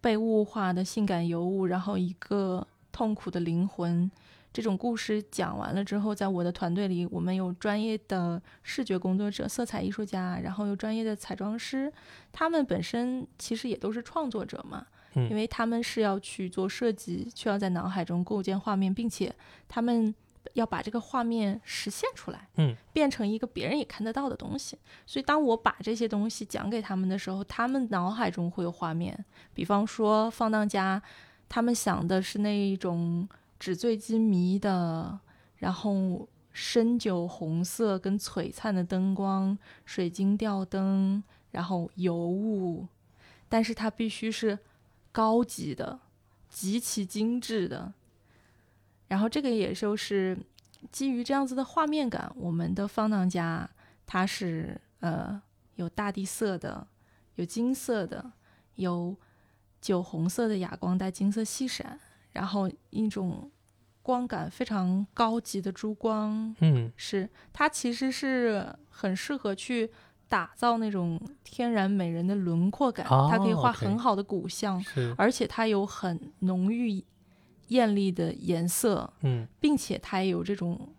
[0.00, 4.10] 被物化的性感尤物，然后一个痛苦的灵魂，
[4.52, 11.90] 这种故事讲完了之后，在我的团队里，我们有专业的视觉工作者、色彩艺术家，然后有专业的彩妆师，
[12.30, 15.28] 他们本身其实也都是创作者嘛，嗯。
[15.30, 19.34] 因为他们是要去做设计，需要在脑海中构建画面，并且
[19.68, 20.14] 他们
[20.52, 24.76] 要把这个画面实现出来，嗯，变成一个别人也看得到的东西。
[25.06, 31.00] 所以，当我把这些东西讲给他们的时候，他们脑海中会有画面，比方说放荡家，
[31.48, 33.26] 他们想的是那一种
[33.62, 35.20] 纸醉金迷的，
[35.58, 41.22] 然后深酒红色跟璀璨的灯光，水晶吊灯，
[41.52, 42.88] 然后油雾，
[43.48, 44.58] 但是它必须是
[45.12, 46.00] 高级的、
[46.48, 47.94] 极其精致的。
[49.06, 50.36] 然后这个也就是
[50.90, 53.70] 基于这样子的画面感，我们的放荡家
[54.04, 55.40] 它是呃
[55.76, 56.84] 有大地色的，
[57.36, 58.32] 有金色的，
[58.74, 59.16] 有
[59.80, 62.00] 酒红色的哑光带金色细闪，
[62.32, 63.51] 然后一种
[64.02, 66.92] 光感非常高级的珠光，嗯。
[66.96, 69.90] 是它其实是很适合去
[70.28, 75.14] 打造那种天然美人的轮廓感，哦它可以画很好的骨相，是。
[75.16, 77.04] 而且它有很浓郁
[77.68, 79.46] 艳丽的颜色，嗯。
[79.60, 80.94] 并且它也有这种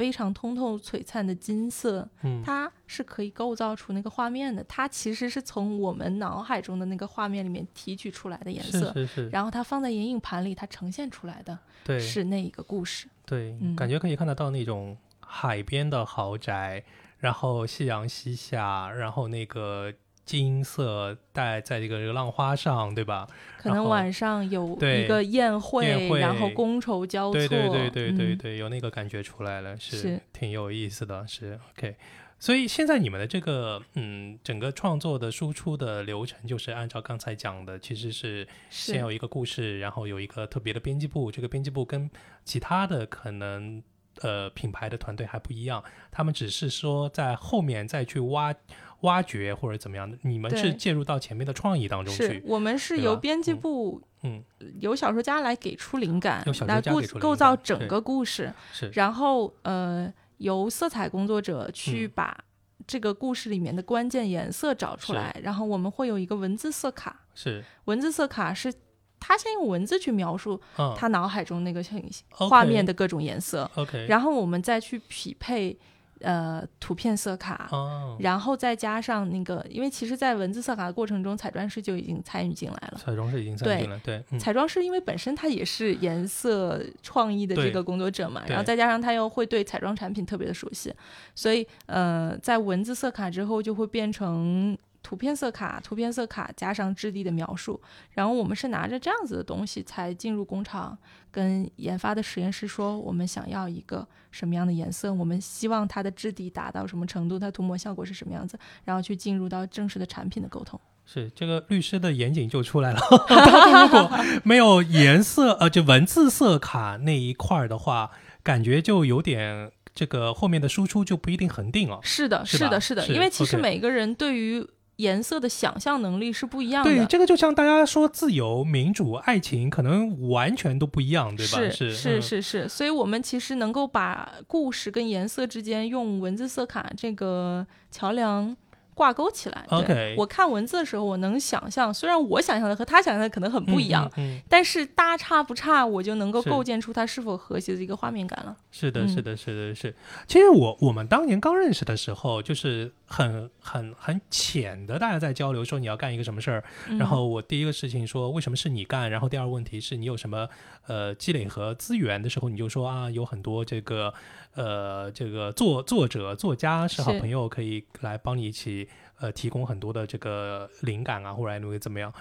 [0.00, 4.64] 非常通透璀璨的金色，嗯它是可以构造出那个画面的。
[4.64, 13.08] 它其实是从我们脑海中的那个画面里面提取出来的颜色，是是是，然后它放在眼影盘里，它呈现出来的对是那一个故事。
[13.26, 16.82] 对，嗯感觉可以看得到那种海边的豪宅，
[17.18, 19.92] 然后夕阳西下，然后那个
[20.24, 23.26] 金色带在这个这个浪花上，对吧？
[23.58, 31.96] 可能晚上有一个宴会，宴会然后觥筹交错，对对对对对嗯对，有那个感觉出来了，是是挺有意思的，是 OK。
[32.38, 42.10] 所以现在你们的这个嗯，整个创作的输出的流程，就是按照刚才讲的，其实是是先有一个故事，然后有一个特别的编辑部，这个编辑部跟
[42.46, 43.82] 其他的可能
[44.22, 48.54] 呃品牌的团队还不一样，他们只是说在后面再去挖
[49.00, 53.56] 挖掘或者怎么样的，你们是介入到前面的创意当中是去，我们是由编辑嗯。
[53.56, 54.42] 部、嗯，
[54.80, 58.90] 由小说家来给出灵感由小，说来构家给出灵构造整个故事，是。
[58.94, 62.12] 然后呃由色彩工作者去嗯。
[62.14, 62.44] 把
[62.86, 65.18] 这个故事里面的关键颜色找出是。
[65.18, 68.72] 来，然后我们会有一个文字色卡，是，文字色卡是
[69.20, 75.78] 他先用文字去描述嗯，他脑海中那个很画面的各种颜色，OK，然后我们再去匹配
[76.20, 77.68] 呃图片色卡。
[77.70, 82.98] 哦，然后再加上那个，因为其实，在文字色卡的过程中，彩妆师就已经参与进来了。
[82.98, 90.92] 彩妆师已经参与进了，对，嗯，彩妆师因为本身他也是颜色创意的这个工作者嘛，然后再加上他又会对彩妆产品特别的熟悉，
[91.34, 97.80] 所以呃，在文字色卡之后就会变成图片色卡，图片色卡加上质地的描述，
[98.12, 100.96] 然后我们是拿着这样子的东西才进入工厂，
[101.30, 110.78] 跟研发的实验室说我们想要一个什么样的颜色，我们希望它的质地达到什么程度，它涂抹效果是什么样子，然后去进入到正式的产品的沟通。
[111.12, 113.00] 是这个律师的严谨就出来了。
[113.82, 114.08] 如果
[114.44, 118.12] 没有颜色，呃，就文字色卡那一块儿的话，
[118.44, 121.98] 感觉就有点这个后面的输出就不一定恒定了。
[122.04, 124.64] 是的，是的，是的，是因为其实每个人对于
[125.00, 126.90] 颜色的想象能力是不一样的。
[126.90, 131.58] 对，这个就像大家说自由、民主、爱情，可能完全都不一样，对吧？
[131.70, 138.56] 是是是是，所以我们其实能够把故事跟颜色之间用文字色卡这个桥梁
[139.00, 139.64] 挂钩起来。
[139.70, 148.54] OK 我看文字的时候，我能想象，虽然我想象的和他想象的可能很不一样，嗯嗯嗯但是大差不差，我就能够构建出它是否和谐的一个画面感了。
[148.70, 149.96] 是的，嗯是的，是的，是。
[150.26, 160.46] 其实我我们当年刚认识的时候，就是很很很浅的，大家在交流说你要干一个什么事儿，嗯然后我第一个事情说为什么是你干，然后第二个问题是你有什么
[160.86, 164.12] 呃积累和资源的时候，你就说啊有很多这个
[164.54, 168.88] 呃这个作作者作家是好朋友可以来帮你一起
[169.20, 172.12] 呃提供很多的这个灵感啊，或者会怎么样。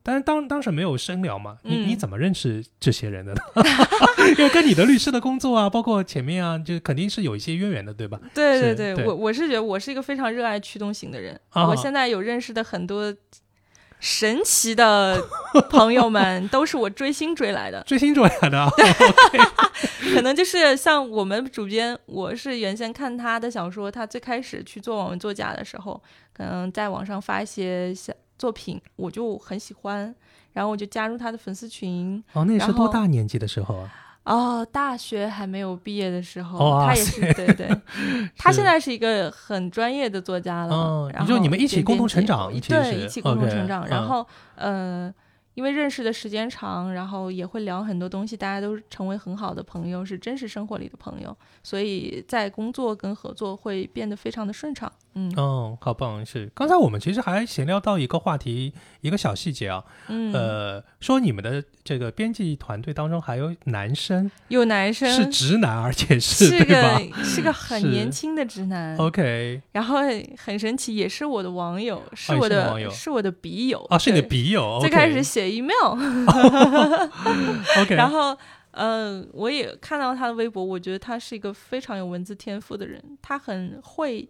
[0.00, 3.40] 但是当当时没有深聊嘛，你你嗯怎么认识这些人的呢？
[4.38, 8.18] 因为跟你的律师的工作啊，包括前面啊，就肯定是有一些渊源的，对吧？
[8.34, 11.38] 对是对对我我是觉得我是一个非常热爱驱动型的人。
[11.50, 13.14] 啊我现在有认识的很多
[14.00, 15.22] 神奇的
[15.70, 17.82] 朋友们，都是我追星追来的。
[17.86, 18.70] 追星追来的啊，
[20.14, 26.00] 可能就是像我们主编，我是原先看他的小说，他最开始去做网文作家的时候，
[26.32, 30.14] 可能在网上发一些小作品，我就很喜欢，
[30.52, 32.22] 然后我就加入他的粉丝群。
[32.32, 33.92] 哦，那是多大年纪的时候啊？
[34.28, 37.68] 哦，大学还没有毕业的时候，哇他也是对对，
[38.36, 40.74] 他现在是一个很专业的作家了。
[40.74, 43.86] 嗯然后你说你们一起共同成长一起对一起共同成长。
[43.86, 45.12] 嗯然后呃，
[45.54, 54.92] 因为认识的时间长，然后也会聊很多东西，大家都成为很好的朋友，是真实生活里的朋友，所以在工作跟合作会变得非常的顺畅。
[55.18, 56.24] 嗯，哦，好棒！
[56.24, 56.48] 是。
[56.54, 69.98] 刚才我们其实还闲聊到一个话题，一个小细节啊，嗯，呃，说你们的这个编辑团队当中还有男生，有男生是直男，而且是是对吧个是个很年轻的直男，？OK，然后
[70.36, 75.96] 很神奇，也是我的网友，是我的、是网友是我的笔友啊，是你的笔友，最开始写 email，OK，
[77.96, 78.38] 然后，
[78.70, 84.28] 呃，我也看到他的微博，我觉得他是一个非常有文字天赋的人，他很会、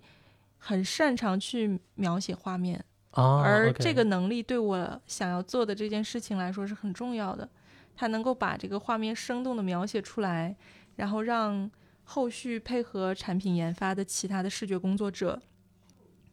[0.58, 7.48] 很擅长去描写画面，啊，而这个能力对我想要做的这件事情来说是很重要的。
[7.96, 10.56] 他能够把这个画面生动的描写出来，
[10.96, 11.70] 然后让
[12.04, 15.42] 后续配合产品研发的其他的视觉工作者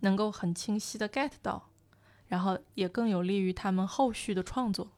[0.02, 1.70] 能够很清晰的 get 到，
[2.28, 4.92] 然后也更有利于他们后续的创作。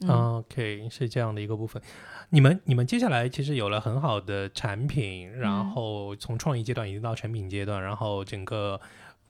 [0.00, 1.82] 嗯，OK，是这样的一个部分。
[2.30, 8.80] 你们你们接下来其实有了很好的产品，然嗯后从创意阶段已经到成品阶段，然后整个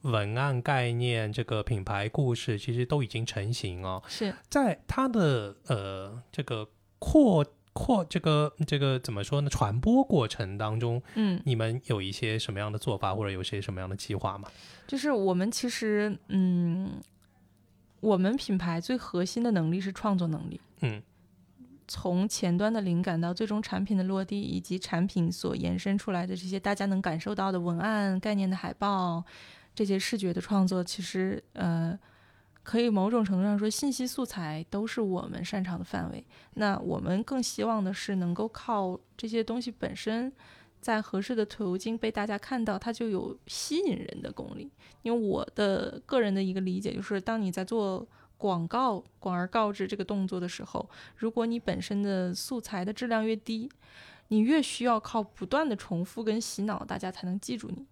[0.02, 4.02] 文案概念、这个品牌故事其实都已经成型哦。
[4.08, 4.34] 是。
[4.48, 6.66] 在它的呃这个
[6.98, 9.50] 扩扩这个这个怎么说呢？
[9.50, 14.48] 传播过程当中，嗯，你们有一些什么样的做法，或者有些什么样的计划吗？
[14.86, 17.00] 就是我们其实，嗯，
[18.04, 20.60] 我们品牌最核心的能力是创作能力。
[20.80, 21.02] 嗯
[21.86, 29.22] 从前端的灵感到最终产品的落地，以及产品所延伸出来的这些大家能感受到的文案、概念的海报，
[29.74, 31.98] 这些视觉的创作，其实呃，
[32.62, 36.26] 可以某种程度上说，信息素材都是我们擅长的范围。
[36.54, 40.32] 那我们更希望的是能够靠这些东西本身，
[40.84, 44.70] 在合适的途径被大家看到，它就有吸引人的功力。
[45.00, 53.70] 因为我的个人的一个理解就是，当你在做广告广而告之这个动作的时候，如果你本身的素材的质量越低，
[54.28, 57.86] 你越需要靠不断的重复跟洗脑，大家才能记住你。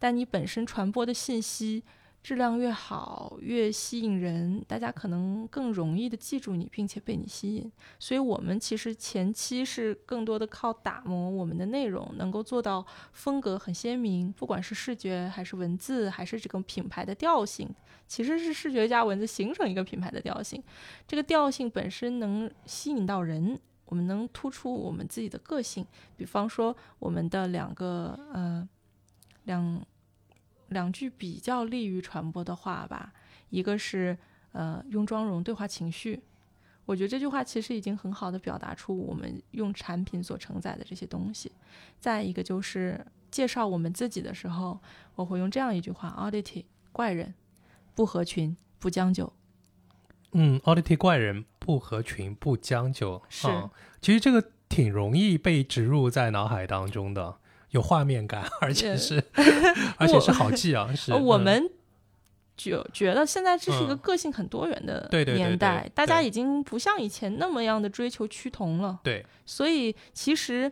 [0.00, 1.84] 但你本身传播的信息
[2.26, 7.70] 质量越好，越吸引人，大家可能更容易的记住你，并且被你吸引。
[8.00, 17.72] 所以，我们其实前期是更多的靠打磨我们的内容，能够做到风格很鲜明，不管是视觉还是文字，还是这个品牌的调性，
[18.08, 20.60] 其实是视觉加文字形成一个品牌的调性。
[21.06, 25.86] 这个调性本身能吸引到人，我们能突出我们自己的个性。
[26.16, 28.68] 比方说，我们的两个呃
[29.44, 29.80] 两
[30.68, 33.12] 两句比较利于传播的话吧，
[33.50, 34.16] 一个是
[34.52, 36.22] 呃用妆容对话情绪。
[36.84, 41.50] 我觉得这句话其实已经很好的表达出我们用产品所承载的这些东西。
[41.98, 44.80] 再一个就是介绍我们自己的时候，
[45.16, 47.34] 我会用这样一句话：oddity 怪人，
[47.94, 49.32] 不合群，不将就。
[50.32, 53.68] 嗯，oddity 怪人不合群不将就，是嗯
[54.00, 57.38] 其实这个挺容易被植入在脑海当中的，
[57.70, 59.22] 有画面感， 而且是
[59.98, 61.68] 而且是好记啊，是我们
[62.56, 68.98] 觉觉得现在这是一个嗯个性很多元的对对对对年代，大家已经不像以前那么样的追求趋同了。
[69.02, 70.70] 对，所以其实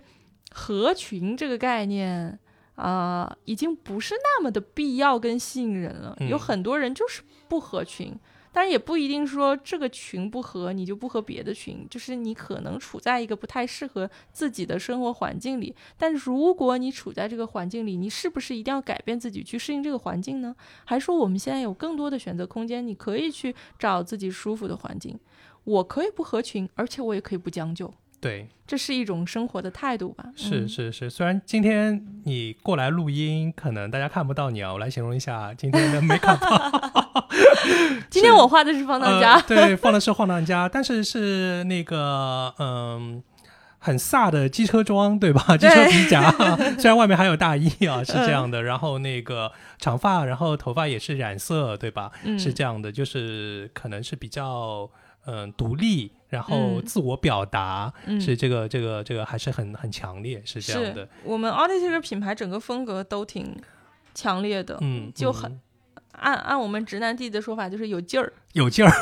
[0.52, 2.38] 合群这个概念
[2.76, 6.16] 啊、已经不是那么的必要跟吸引人了。
[6.20, 8.18] 有嗯很多人就是不合群。
[8.56, 15.74] 但是也不一定说这个群不合，你就不合别的群，就是你可能处在一个不太适合自己的生活环境里。
[15.98, 20.54] 但如果你处在这个环境里，你是不是一定要改变自己去适应这个环境呢？
[20.84, 25.18] 还说我们现在有更多的选择空间，你可以去找自己舒服的环境。
[25.64, 27.92] 我可以不合群，而且我也可以不将就，
[28.24, 30.24] 对，这是一种生活的态度吧？
[30.34, 31.10] 是嗯、是是。
[31.10, 36.42] 虽然今天你过来录音，可能大家看不到你啊，我来形容一下今天的 make up。
[38.08, 43.22] 今天我画的是放荡家，呃，对，放的是放荡家， 但是是那个嗯。
[43.86, 45.58] 很飒的机车装，对吧？
[45.58, 46.30] 机车皮夹，
[46.80, 48.62] 虽然外面还有大衣啊，是这样的。
[48.62, 52.10] 然后那个长发，然后头发也是染色，对吧？
[52.22, 54.88] 嗯，是这样的，就是可能是比较
[55.26, 56.82] 嗯、独立，然后嗯。
[56.84, 58.20] 自我表达，嗯。
[58.20, 61.08] 是这个这个这个还是很很强烈，是这样的。
[61.22, 63.56] 我们 Audit 这个品牌整个风格都挺
[64.14, 65.60] 强烈的，嗯，就嗯很
[66.18, 68.90] 按按我们直男弟的说法，就是有劲儿，有劲儿。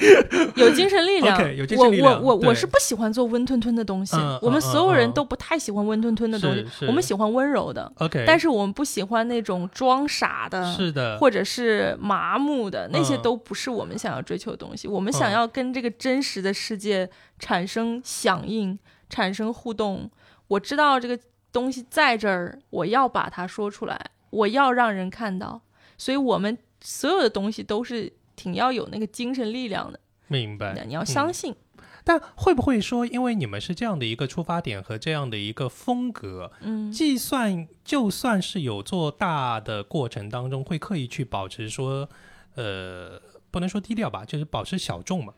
[0.56, 1.36] 有精神力量。
[1.36, 10.72] OK，有精神力量我我我我是不喜欢做温吞吞的东西，嗯我们嗯所有人嗯都不太喜欢温吞吞的东西，我们喜欢温柔的，OK，但是我们不喜欢那种装傻的。
[10.74, 14.88] 是的，或者是麻木的那些嗯都不是我们想要追求的东西。
[14.88, 17.08] 我们想嗯要跟这个真实的世界
[17.38, 20.10] 产生响应、产生互动。
[20.48, 21.18] 我知道这个
[21.52, 23.98] 东西在这儿，我要把它说出来，
[24.30, 25.60] 我要让人看到。
[26.00, 30.00] 所以我们所有的东西都是挺要有那个精神力量的。
[30.28, 30.72] 明白。
[30.86, 31.54] 你要相嗯信。
[32.02, 42.08] 但会不会说，因为你们是这样的一个出发点和这样的一个风格，嗯计算就算是有做大的过程当中，会刻意去保持说，
[42.54, 43.20] 呃，
[43.50, 45.34] 不能说低调吧，就是保持小众嘛。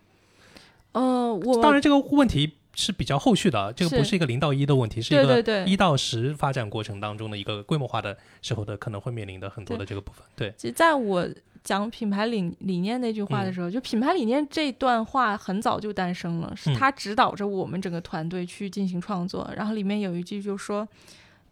[0.93, 10.25] 呃，我当然，这个问题是比较后续的啊，这个不是是一个零到一的问题，是一个一到十发展过程当中的一个规模化的时候的可能会面临的很多的这个部分。
[10.35, 11.29] 对，其实在我
[11.63, 19.49] 讲品牌理理念那句话的时候，就品牌理念这段话很早就诞生了，是嗯它指导着我们整个团队去进行创作。
[19.57, 20.89] 然后里面有一句就说：“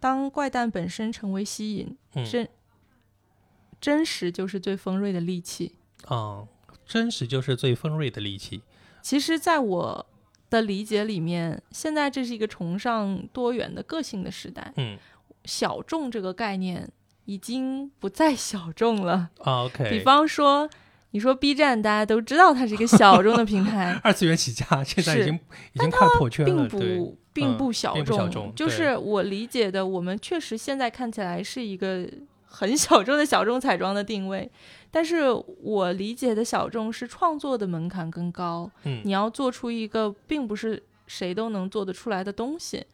[0.01, 2.49] 当怪诞本身成为吸引，嗯真
[3.79, 5.75] 真实就是最锋锐的利器。
[6.07, 6.45] 啊、
[6.85, 8.63] 真实就是最锋锐的利器。”
[9.01, 10.05] 其实，在我
[10.51, 14.95] 的理解里面，现在这是一个崇尚多元的个性的时代，嗯
[15.45, 16.87] 小众这个概念
[17.25, 19.31] 已经不再小众了。
[19.39, 20.69] 啊，OK， 比方说，
[21.11, 25.39] 你说 B 站，大家都知道它是一个小众的平台， 二次元起家现在已经
[25.73, 32.07] 已经快破圈了，并，不并不小并不小众就是我理解的，我们确实现在看起来是一个
[32.51, 34.51] 很小众的小众彩妆的定位，
[34.91, 35.23] 但是
[35.61, 42.85] 我理解的小众是创作的门槛更高，嗯你要做出一个并不是谁都能做得出来的东西，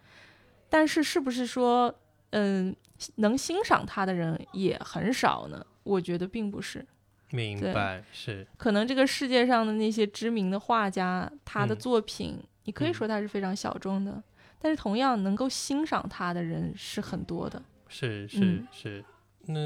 [0.69, 1.93] 但是是不是说，
[2.29, 2.75] 嗯，
[3.15, 5.65] 能欣赏它的人也很少呢？
[5.83, 6.85] 我觉得并不是。
[7.31, 14.23] 明白是可能这个世界上的那些知名的画家，他的嗯作品，你可以嗯说他是非常小众的，
[14.59, 17.61] 但是同样能够欣赏他的人是很多的。
[17.89, 18.99] 是是嗯是。
[18.99, 19.03] 嗯，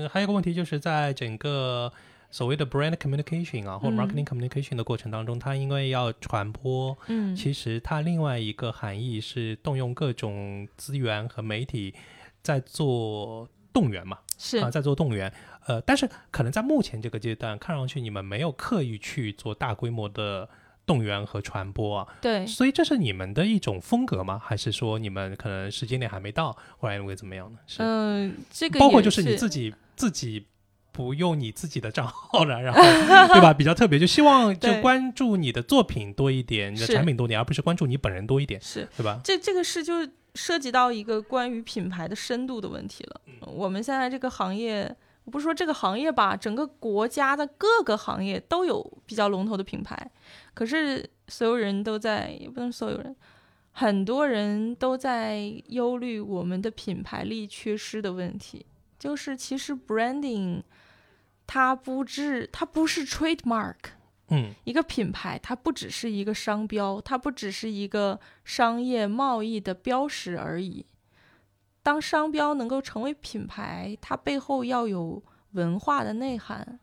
[0.10, 1.92] 还有一个问题就是在整个
[2.30, 3.96] 所谓的 brand communication 啊，或嗯。
[3.96, 11.94] marketing communication 的过程当中，它因为要传播，嗯，其实它另外一个含义是动用各种资源和媒体
[12.42, 14.58] 在做动员嘛，是。
[14.58, 15.32] 啊，在做动员。
[15.68, 20.50] 呃，但是可能在目前这个阶段，看上去你们没有刻意去做大规模的
[20.92, 24.38] 动员和传播啊，对，所以这是你们的一种风格吗？
[24.44, 27.60] 还是说你们可能时间点还没到，或者认为怎么样呢？
[27.66, 30.48] 是，嗯、这个包括就是你自己自己
[30.92, 32.82] 不用你自己的账号了，然后
[33.34, 33.54] 对吧？
[33.54, 39.22] 比较特别，就希望就关注你的作品多一点，你的产品多一点，而不是关注你本人多一点，是对吧？
[39.24, 39.94] 这这个是就
[40.36, 43.22] 涉及到一个关于品牌的深度的问题了。
[43.28, 44.94] 嗯我们现在这个行业，我
[45.30, 50.12] 不是说这个行业吧，整个国家的各个行业都有比较龙头的品牌，
[50.54, 53.16] 可是所有人都在，也不能所有人，
[53.72, 58.66] 很多人都在忧虑我们的品牌力缺失的问题。
[58.98, 60.62] 就是其实 branding
[61.48, 63.76] 它不是它不是 trademark，
[64.30, 70.86] 嗯一个品牌，它不只是一个商标，它不只是一个商业贸易的标识而已。
[71.84, 75.22] 当商标能够成为品牌，它背后要有
[75.52, 76.80] 文化的内涵，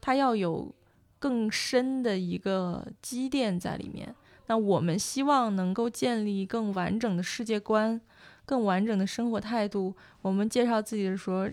[0.00, 0.74] 它要有
[1.18, 4.14] 更深的一个积淀在里面。
[4.46, 8.00] 那我们希望能够建立更完整的世界观，
[8.44, 9.94] 更完整的生活态度。
[10.20, 11.48] 我们介绍自己的时候，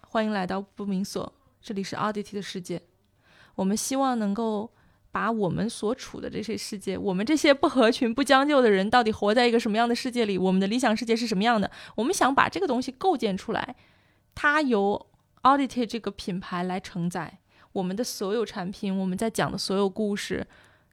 [0.00, 2.82] 欢迎来到不明所，这里是 Oddity 的世界。
[3.54, 4.70] 我们希望能够
[5.12, 10.38] 把我们所处的这些世界，我们这些不合群、不将就的人，到底活在一个什么样的世界里？
[10.38, 11.70] 我们的理想世界是什么样的？
[11.94, 13.76] 我们想把这个东西构建出来，
[14.34, 15.06] 它由
[15.42, 17.40] Audit 这个品牌来承载
[17.72, 20.46] 我们的所有产品，我们在讲的所有故事，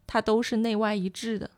[0.05, 1.49] 它都是内外一致的，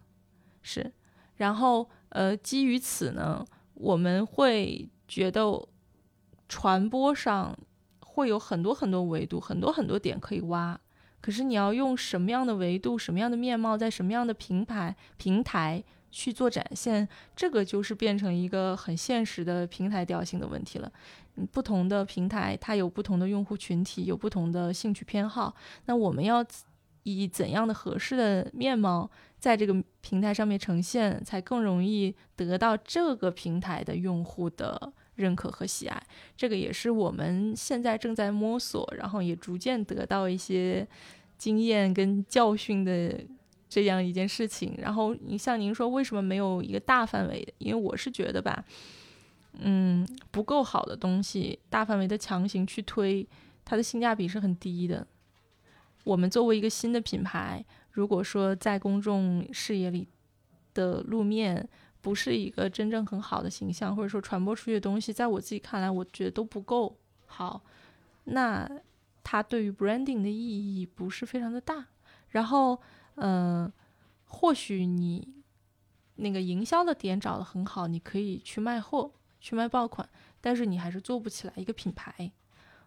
[0.61, 0.91] 是。
[1.37, 3.43] 然后，呃，基于此呢，
[3.73, 5.67] 我们会觉得
[6.47, 7.57] 传播上
[8.01, 10.79] 会有很多很多维度，很多很多点可以挖。
[11.21, 20.91] 可是你要用什么样的维度、什么样的面貌，在什么样的平台平台去做展现，这个就是变成一个很现实的平台调性的问题了。
[21.35, 25.55] 嗯，不同的平台它有不同的用户群体，有不同的兴趣偏好，
[25.85, 26.45] 那我们要
[27.03, 29.09] 以怎样的合适的面貌
[29.39, 34.91] 在这个平台上面呈现，才更容易得到这个平台的用户的
[35.21, 36.03] 认可和喜爱。
[36.35, 40.87] 这个也是我们现在正在摸索，然后也逐渐得到一些
[41.37, 43.15] 经验跟教训的
[43.69, 44.75] 这样一件事情。
[44.79, 47.53] 然后你像您说，为什么没有一个大范围的？
[47.59, 48.65] 因为我是觉得吧，
[49.59, 53.25] 嗯，不够好的东西，大范围的强行去推，
[53.63, 55.05] 它的性价比是很低的。
[56.03, 60.07] 我们作为一个新的品牌，如果说在公众视野里
[60.73, 61.67] 的路面
[62.01, 66.97] 不是一个真正很好的形象，或者说传播出去的东西，在我自己看来，我觉得都不够
[67.27, 67.61] 好，
[68.23, 68.69] 那
[69.23, 71.85] 它对于 branding 的意义不是非常的大。
[72.29, 72.81] 然后，
[73.15, 73.71] 嗯、
[74.25, 75.43] 或许你
[76.15, 80.07] 那个营销的点找得很好，你可以去卖货，去卖爆款，
[80.39, 82.31] 但是你还是做不起来一个品牌。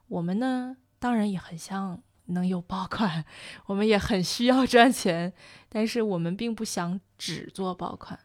[0.08, 3.24] 我们呢，当然也很像能有爆款，
[3.66, 5.32] 我们也很需要赚钱，
[5.68, 8.18] 但是我们并不想只做爆款。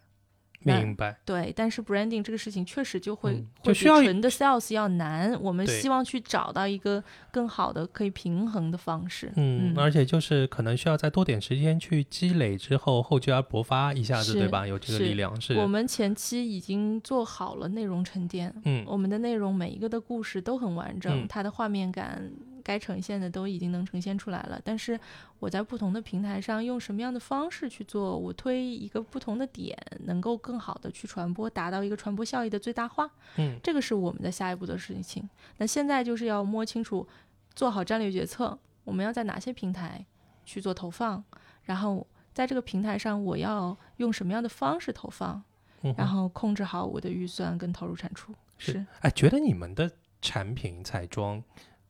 [0.64, 1.18] 明白。
[1.26, 5.40] 对，但是 branding 这个事情确实就会、嗯会比就需要一纯的 sales 要难。
[5.42, 9.32] 我们希望去找到一个更好的可以平衡的方式。
[9.36, 14.68] 嗯，而且就是可能需要再多点时间去积累，之后后继而勃发一下子，对吧？
[14.68, 15.54] 有这个力量是。
[15.56, 22.30] 我们前期已经做好了内容沉淀，嗯我们的内容每一个的故事都很完整，嗯它的画面感
[22.70, 24.62] 该呈现的都已经能呈现出来了。
[24.64, 25.00] 但是
[25.40, 33.10] 我在不同的平台上用什么样的方式去做，我推一个不同的点，能够更好的去传播，达到一个传播效益的最大化。
[33.38, 35.28] 嗯这个是我们的下一步的事情。
[35.58, 37.08] 那现在就是要摸清楚，
[37.56, 40.06] 做好战略决策，我们要在哪些平台
[40.46, 41.24] 去做投放，
[41.64, 42.06] 然后
[42.36, 45.44] 在这个平台上我要用什么样的方式投放，
[45.82, 48.36] 嗯然后控制好我的预算跟投入产出。
[48.60, 49.90] 是，哎，觉得你们的
[50.22, 51.42] 产品彩妆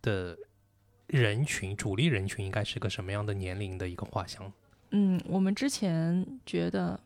[0.01, 0.37] 的
[1.09, 4.51] 人群主力人群应该是个什么样的年龄的一个画像？
[4.91, 6.99] 嗯，我们之前觉得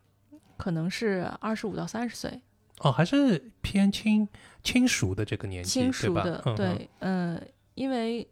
[0.56, 2.40] 可能是二十五到三十岁，
[2.80, 4.28] 哦，还是偏亲
[4.62, 7.42] 亲熟的这个年纪，亲熟的对吧？，嗯、对，嗯、
[7.74, 8.26] 因为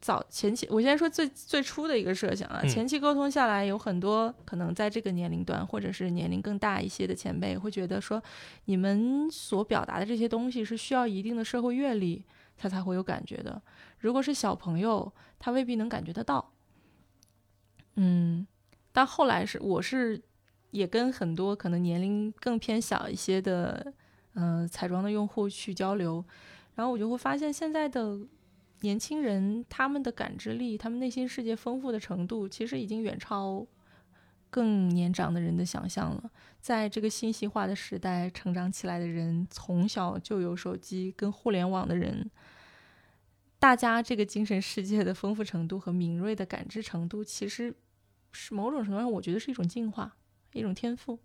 [0.00, 8.22] 早前期，我先说最最初的一个设想啊，嗯前期沟通下来，有很多可能在这个年龄段，或者是年龄更大一些的前辈，会觉得说，
[8.66, 12.24] 你们所表达的这些东西是需要一定的社会阅历，
[12.60, 13.60] 他才会有感觉的。
[14.00, 16.52] 如果是小朋友，他未必能感觉得到。
[17.94, 18.46] 嗯，
[18.92, 20.22] 但后来是我是
[20.70, 23.94] 也跟很多可能年龄更偏小一些的，
[24.34, 26.22] 嗯、彩妆的用户去交流，
[26.74, 28.18] 然后我就会发现现在的
[28.82, 33.66] 年轻人他们的感知力，他们内心世界丰富的程度，其实已经远超
[34.50, 36.30] 更年长的人的想象了。
[36.60, 42.30] 在这个信息化的时代成长起来的人，从小就有手机跟互联网的人，
[43.58, 47.74] 大家这个精神世界的丰富程度和敏锐的感知程度，其实
[48.32, 50.14] 是某种程度上，我觉得是一种进化，
[50.52, 51.18] 一种天赋。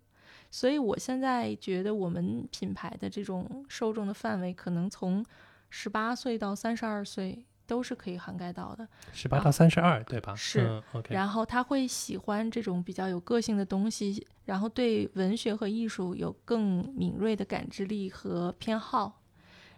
[0.50, 5.24] 所以我现在觉得我们品牌的这种受众的范围，可能从
[5.68, 8.86] 十八岁到三十二岁都是可以涵盖到的。
[9.12, 10.34] 十八到三十二，对吧？
[10.34, 11.14] 是嗯、OK。
[11.14, 19.20] 然后他会喜欢这种比较有个性的东西，然后对文学和艺术有更敏锐的感知力和偏好，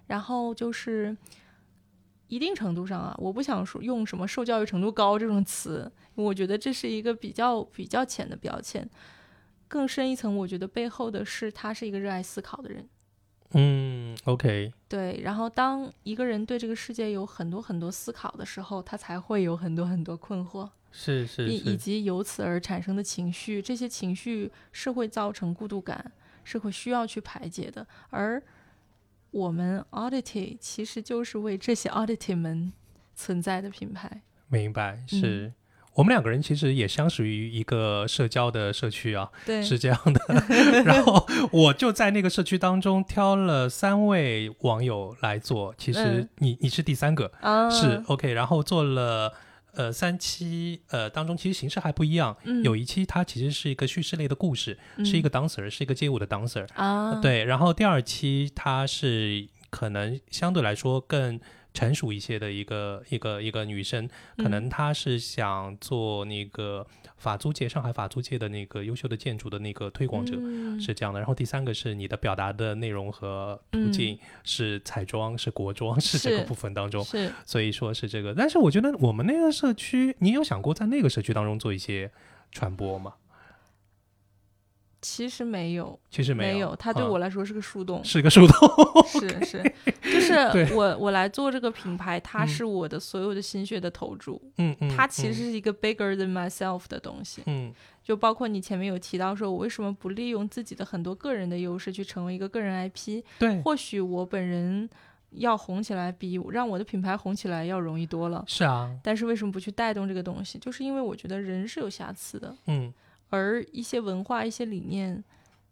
[0.07, 1.16] 然后就是
[2.28, 8.89] 一定程度上啊，我不想说用什么受教育程度高这种词，我觉得这是一个比较比较浅的标签。
[9.66, 12.89] 更深一层，我觉得背后的是他是一个热爱思考的人。
[13.53, 20.68] 嗯，OK，对，然后当一个人对这个世界有很多很多思考的时候，他才会有很多很多困惑。
[20.90, 26.12] 是是以以，及由此而产生的情绪，这些情绪是会造成孤独感，
[26.44, 27.86] 是会需要去排解的。
[28.11, 28.42] 而
[29.30, 32.72] 我们 Oddity 其实就是为这些 Oddity 们
[33.14, 34.22] 存在的品牌。
[34.49, 35.05] 明白。
[35.12, 35.53] 嗯是、
[35.99, 40.20] 我们两个人其实也相识于一个社交的社区啊，对，是这样的。
[40.86, 48.32] 然后我就在那个社区当中挑了三位网友来做，其实嗯你、你是第三个，啊，是 OK。
[48.32, 49.32] 然后做了
[49.74, 57.44] 呃三期，呃当中其实形式还不一样，嗯有一期它其实是一个叙事类的故事，是一个 dancer，是一个街舞的 dancer，、啊，，对。
[57.44, 61.40] 然后第二期它是可能相对来说更。
[61.75, 71.21] 成熟一些的一个一个一个女生，可能她是想做那个法租界上海法租界的那个优秀的建筑的那个推广者，嗯、是这样的。
[71.21, 78.35] 然后第三个是你的表达的内容和途径、是彩妆、是国妆，是这个部分当中，是所以说是这个。
[78.35, 82.11] 但是我觉得我们那个社区，你有想过在那个社区当中做一些
[82.51, 83.14] 传播吗？
[85.01, 88.03] 其实没有，其实没有，它对嗯我来说是个树洞。
[88.05, 88.59] 是个树洞。
[89.07, 89.72] 是是，
[90.03, 90.34] 就是
[90.74, 97.42] 我我来做这个品牌，它嗯是我的所有的心血的投注，嗯嗯，它其实嗯是一个 bigger than myself 的东西。
[97.46, 97.72] 嗯
[98.03, 103.22] 就包括你前面有提到说，我为什么不利用自己的很多个人的优势去成为一个个人 IP？
[103.38, 104.88] 对，或许我本人
[105.32, 108.42] 要红起来，比让我的品牌红起来要容易多了。
[108.46, 110.59] 是啊，但是为什么不去带动这个东西？
[110.59, 112.90] 就是因为我觉得人是有瑕疵的，嗯
[113.31, 115.22] 而一些文化、一些理念，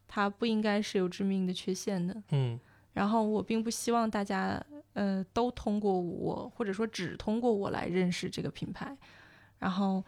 [0.06, 2.22] 它不应该是有致命的缺陷的。
[2.30, 2.58] 嗯
[2.92, 4.58] 然后我并不希望大家
[4.94, 8.96] 呃都通过我，或者说只通过我来认识这个品牌。
[9.58, 10.02] 然后，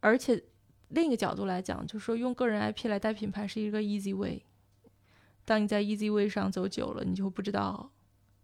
[0.00, 0.42] 而且
[0.88, 4.42] 另一个角度来讲，就是说用个人 IP 来带品牌是一个 easy way。
[5.44, 7.90] 当你在 easy way 上走久了，你就会不知道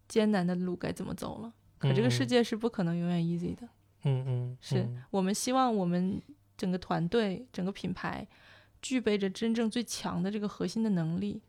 [0.06, 1.52] 艰难的路该怎么走了。
[1.78, 3.66] 可这个世嗯界是不可能永远 easy 的。
[4.02, 6.20] 嗯嗯，是嗯我们希望我们
[6.56, 8.26] 整个团队、整个品牌
[8.80, 11.42] 具备着真正最强的这个核心的能力，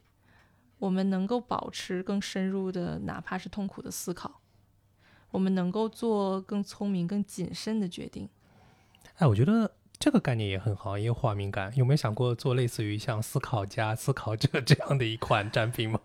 [0.79, 4.41] 我们能够保持更深入的，哪怕是痛苦的思考。
[5.31, 8.29] 我们能够做更聪明、更谨慎的决定。
[9.15, 11.71] 哎，我觉得这个概念也很好，也有画面感。
[11.75, 15.99] 有没有想过做类似于像思考家、思考者 这样的一款产品吗？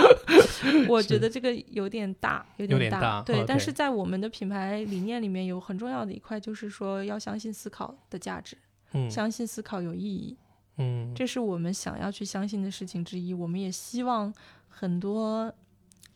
[0.88, 3.00] 我觉得这个有点大，有有点大。
[3.00, 8.56] 大对但是在我们的品牌理念里面有很重要的一块，就是说要相信思考的价值，
[8.92, 10.36] 嗯相信思考有意义。
[10.78, 13.32] 嗯，这是我们想要去相信的事情之一。
[13.34, 14.32] 我们也希望
[14.68, 15.52] 很多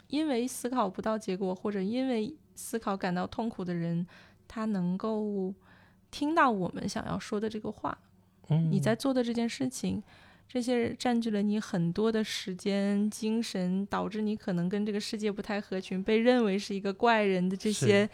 [0.09, 4.07] 因为思考不到结果，或者因为思考感到痛苦的人，
[4.47, 5.55] 他能够
[6.11, 7.97] 听到我们想要说的这个话。
[8.49, 10.03] 嗯你在做的这件事情，
[10.49, 18.11] 这些占据了你很多的时间、精神，导致你可能跟这个世界不太合群，被认为是一个怪人的这些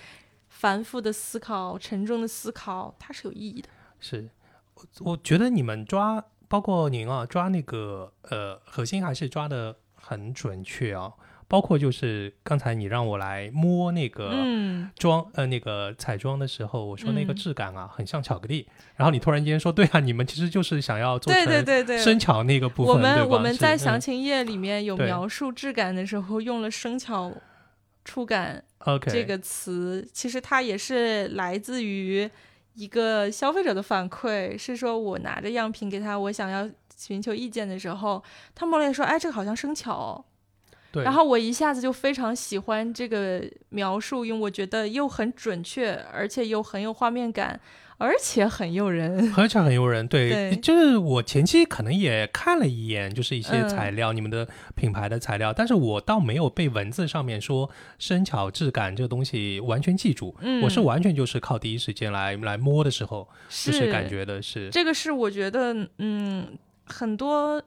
[0.51, 3.69] 繁复的思考、沉重的思考，它是有意义的。
[3.99, 4.29] 是，
[4.75, 11.15] 我我觉得你们抓，包括您啊，抓那个呃核心还是抓的很准确啊。
[11.49, 17.37] 包括就是刚才你让我来摸那个嗯，妆、呃那个彩妆的时候，我说那个嗯。
[17.37, 18.67] 质感啊、很像巧克力，
[18.97, 27.33] 然后你突然间说对啊，你们其实就是想要做对成对对对，生巧那个部分，我们我们在详情页里面有描述质感的时候，用了生巧
[28.05, 32.29] 触感 OK 这个词，其实它也是来自于
[32.75, 38.23] 一个消费者的反馈，是说我拿着样品给他，我想要寻求意见的时候，
[38.55, 40.25] 他摸了也说，哎，这个好像生巧哦、
[40.97, 47.61] 对，然后我一下子就非常喜欢这个描述，因为我觉得又很准确，而且又很有画面感，
[47.99, 49.33] 而且很诱人。
[49.37, 50.57] 而且很诱人，对，对。
[50.57, 53.69] 就是我前期可能也看了一眼，就是一些嗯。
[53.69, 57.69] 材料，你们的品牌的材料，但是我倒没有被文字上面说
[57.99, 66.47] 生巧质感这个东西完全记住，嗯，我是完全就是靠第一时间来来摸的时候，就是感觉的是，这个是我觉得，嗯，
[66.87, 67.63] 很多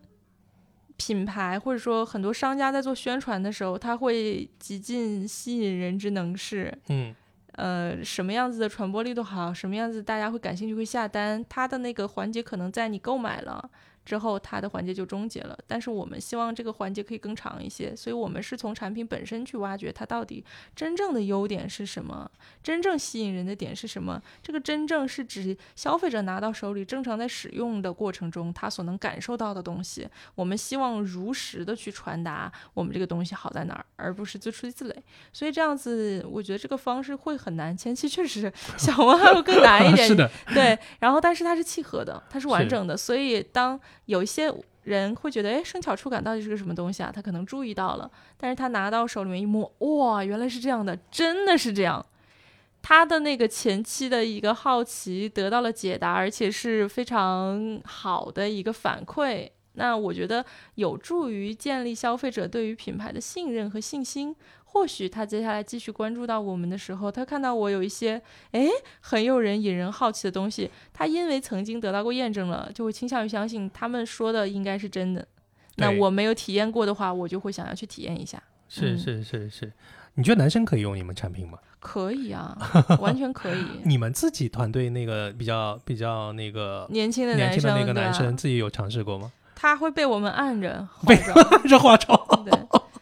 [1.00, 6.78] 品牌或者说很多商家在做宣传的时候，他会极尽吸引人之能事。
[6.90, 7.16] 嗯，
[7.54, 13.70] 呃，什么样子的传播力度好，什么样子大家会感兴趣会下单，它的那个环节可能在你购买了
[14.10, 15.56] 之后，它的环节就终结了。
[15.68, 20.44] 但是我们希望这个环节可以更长一些，所以我们是从产品本身去挖掘它到底
[20.76, 22.30] 真正的优点是什么，
[22.64, 24.20] 真正吸引人的点是什么。
[24.42, 30.08] 这个真正是指消费者拿到手里正常在使用的过程中，他所能感受到的东西。
[30.34, 34.96] 我们希望如实的去传达我们这个东西好在哪儿，而不是自吹自擂。
[35.32, 40.08] 所以这样子，我觉得这个方式会很难，前期确实小文还会更难一点。
[40.08, 47.12] 是的，对，然后但是它是契合的，它是完整的，所以当有一些人会觉得，哎，生巧触感到底是个什么东西啊？
[47.14, 52.06] 他可能注意到了，但是他拿到手里面一摸，哇，原来是这样的，真的是这样。
[52.82, 59.50] 他的那个前期的一个好奇得到了解答，而且是非常好的一个反馈。
[59.74, 60.44] 那我觉得
[60.76, 64.36] 有助于建立消费者对于品牌的信任和信心。
[64.80, 68.22] 或许他接下来继续关注到我们的时候，他看到我有一些
[68.52, 68.66] 哎
[69.02, 75.28] 很诱人、引人好奇的东西，他因为曾经得到过验证了，就会倾向于相信他们说的应该是真的。
[75.76, 78.42] 那我没有体验过的话，我就会想要去体验一下。
[78.70, 79.74] 是嗯是是是，
[80.14, 81.58] 你觉得男生可以用你们产品吗？
[81.82, 82.58] 可以啊，
[83.02, 83.66] 完全可以。
[83.84, 89.30] 你们自己团队那个比较比较那个年轻的男生，年轻的那个男生，自己有尝试过吗？
[89.56, 91.36] 他会被我们按着化被妆。
[91.68, 92.52] 这化妆，对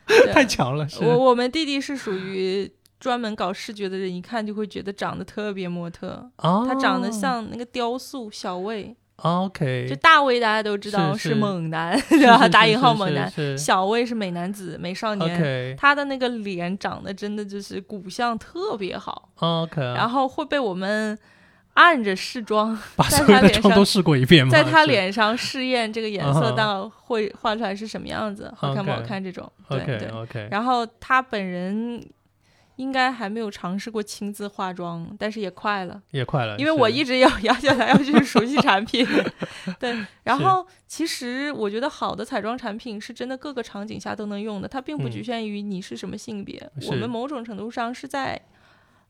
[0.34, 1.04] 太强了，是。
[1.04, 6.30] 我我们弟弟是属于专门搞视觉的人，一看就会觉得长得特别模特。
[6.38, 12.44] 哦，他长得像那个雕塑小魏，OK，就大卫大家都知道是是猛男， 对吧？
[12.44, 15.36] 是打引号猛男，小魏是美男子、美少年。
[15.36, 21.18] OK 他的那个脸长得真的就是骨相特别好，OK，然后会被我们
[21.78, 24.52] 按着试妆， 把在所有的妆他脸上都试过一遍吗？
[24.52, 29.50] 在他脸上试验这个颜色到会画出来是什么样子，好看不好看这种。
[29.70, 30.08] 对 OK 对。
[30.10, 32.04] OK，然后他本人
[32.78, 36.02] 应该还没有尝试过亲自化妆，但是也快了。
[36.10, 39.06] 也快了，因为我一直要 要求他要去熟悉产品，
[39.80, 39.96] 对。
[40.24, 46.60] 然后其实我觉得好的彩妆产品是真的各个场景下都能用的，它并不嗯局限于你是什么性别。
[46.88, 48.42] 我们某种程度上是在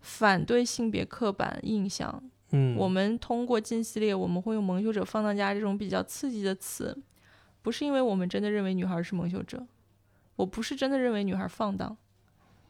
[0.01, 2.21] 反对性别刻板印象。
[2.51, 6.97] 嗯，我们通过近系列，我们会用“蒙羞者”“放荡家”这种比较刺激的词，
[7.61, 9.65] 不是因为我们真的认为女孩是蒙羞者，
[10.37, 11.97] 我不是真的认为女孩放荡。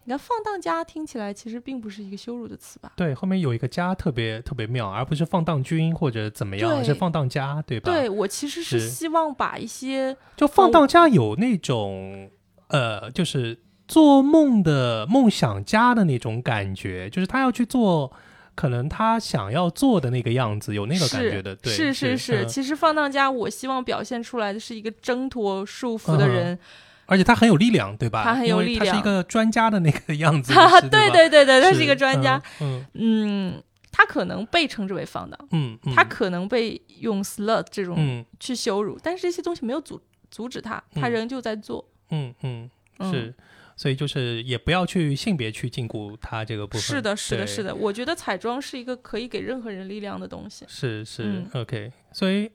[0.05, 2.93] 你看“放荡家”听起来其实并不是一个羞辱的词吧？
[2.95, 7.91] 对后面有一个家特别特别妙，而不是放荡君或者怎么样，是放荡家，对吧？
[7.91, 12.31] 对，我其实是是希望把一些就放荡家有那种
[12.69, 18.11] 呃，就是做梦的梦想家的那种感觉，就是他要去做。
[18.57, 26.57] 可能他想要做的那个样子，有那个感觉的，对，是是是其实放荡家，我希望表现出来的是一个挣脱束缚的人，
[27.05, 28.23] 而且他很有力量，对吧？
[28.23, 30.51] 他很有力量，他是一个专家的那个样子。
[30.89, 32.41] 对对对对，他是一个专家。
[32.59, 40.01] 嗯嗯，他可能被称之为放荡，嗯，他可能被用 slut 这种去羞辱，但是这些东西没有阻
[40.31, 41.87] 阻止他，他仍旧在做。
[42.09, 42.69] 嗯嗯，
[43.11, 43.33] 是。
[43.77, 46.81] 所以就是也不要去性别去禁锢它这个部分。
[46.81, 47.73] 是的，是的，是的。
[47.73, 50.65] 我觉得彩妆是一个可以给任何人力量的东西。
[50.67, 51.91] 是是，OK。
[52.11, 52.51] 所以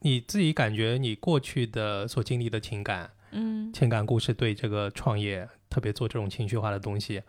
[0.00, 7.22] 你自己感觉你过去的所经历的情感，嗯，情感故事对这个创业，特别做这种情绪化的东西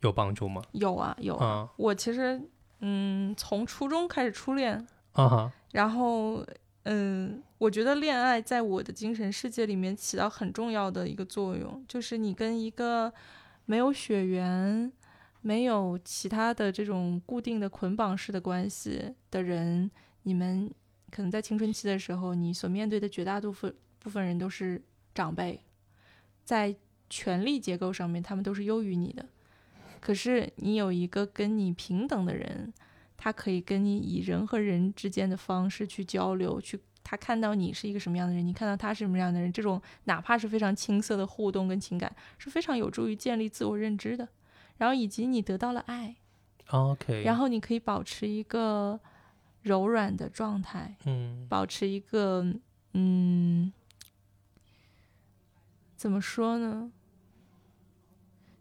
[0.00, 0.62] 有帮助吗？
[0.72, 1.68] 有啊，有啊。
[1.76, 2.40] 我其实
[2.80, 6.44] 嗯，从初中开始初恋，啊哈，然后。
[6.88, 13.12] 嗯，我觉得恋爱在我的精神世界里面起到很重要的一个作用，就是你跟一个
[13.64, 14.92] 没有血缘、
[15.40, 19.90] 没有其他的这种固定的捆绑式的关系的人，
[20.22, 20.70] 你们
[21.10, 24.82] 可能在青春期的时候，你所面对的绝大部分部分人都是
[25.14, 25.60] 长辈，
[26.44, 26.76] 在
[27.08, 29.24] 权力结构上面，他们都是优于你的。
[30.00, 32.72] 可是你有一个跟你平等的人。
[33.18, 36.78] 他可以跟你以人和人之间的方式去交流，去
[37.08, 44.28] 他看到你是一个什么样的人，你看到他是什么样的人，这种哪怕是非常青涩的互动跟情感，是非常有助于建立自我认知的。
[44.78, 46.16] 然后以及你得到了爱
[46.70, 48.98] ，OK，然后你可以保持一个
[49.62, 52.44] 柔软的状态，嗯，保持一个
[52.94, 53.72] 嗯，
[55.94, 56.90] 怎么说呢？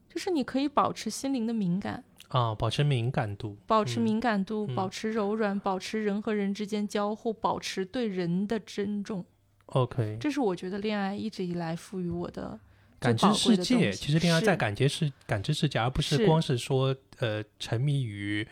[0.08, 2.04] 就是你可以保持心灵的敏感。
[2.36, 9.24] 啊，保持敏感度，保持敏感度，保持柔软，保持人和人之间交互，保持对人的尊重。
[9.68, 12.60] OK，这是我觉得恋爱一直以来赋予我的
[13.00, 13.90] 感知世界。
[13.90, 18.46] 其实恋爱在感觉是感知世界，而不是光是说呃沉迷于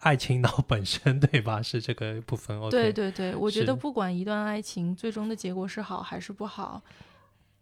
[0.00, 1.62] 爱情脑本身， 对吧？
[1.62, 2.60] 是这个部分。
[2.60, 6.82] OK，对对对，我觉得不管一段爱情最终的结果是好还是不好，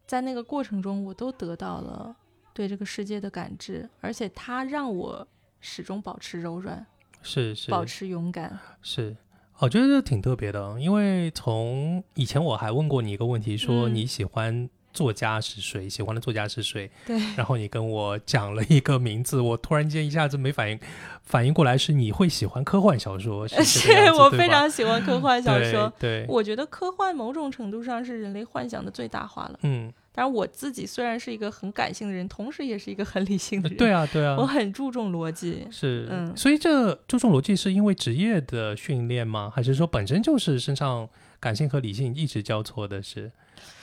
[0.08, 2.16] 在那个过程中，我都得到了
[2.52, 5.28] 对这个世界的感知，而且它让我。
[5.62, 6.84] 始终保持柔软，
[7.22, 9.16] 是是，保持勇敢，是。
[9.58, 16.90] 我觉得这挺特别的，因为从以前我还问过你一个问题，说你喜欢作家是谁，喜欢的作家是谁？
[17.06, 17.16] 对。
[17.36, 20.80] 然后你跟我讲了一个名字，我突然间一下子没反应，
[21.22, 25.92] 反应过来是你会喜欢科幻小说，是 我非常喜欢科幻小说。
[26.00, 29.60] 对，我觉得科幻某种程度上是人类幻想的最大化了。
[29.62, 29.92] 嗯。
[30.14, 33.78] 当然，我自己虽然是一个很感性的人，同时也是一个很理性的人。
[33.78, 35.66] 对啊，对啊，我很注重逻辑。
[35.72, 39.50] 是，嗯，所以这注重逻辑是因为职业的训练吗？
[39.54, 41.08] 还是说本身就是身上
[41.40, 43.32] 感性和理性一直交错的是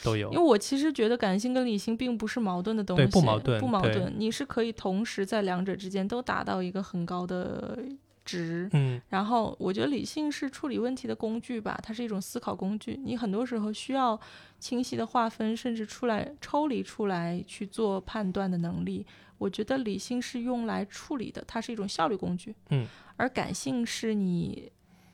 [0.03, 0.31] 都有？
[0.31, 7.77] 因为我其实觉得感性跟理性并不是矛盾的东西，不矛盾，不矛盾，你是可以同时在两者之间都达到一个很高的。
[8.25, 12.99] 值，嗯，然后我觉得理性是处理问题的工具吧，它是一种思考工具。
[13.03, 14.19] 你很多时候需要
[14.59, 19.05] 清晰的划分，甚至出来抽离出来去做判断的能力。
[19.37, 22.85] 我觉得理性是用来处理的，它是一种效率工具，嗯，
[23.15, 24.71] 而感性是你。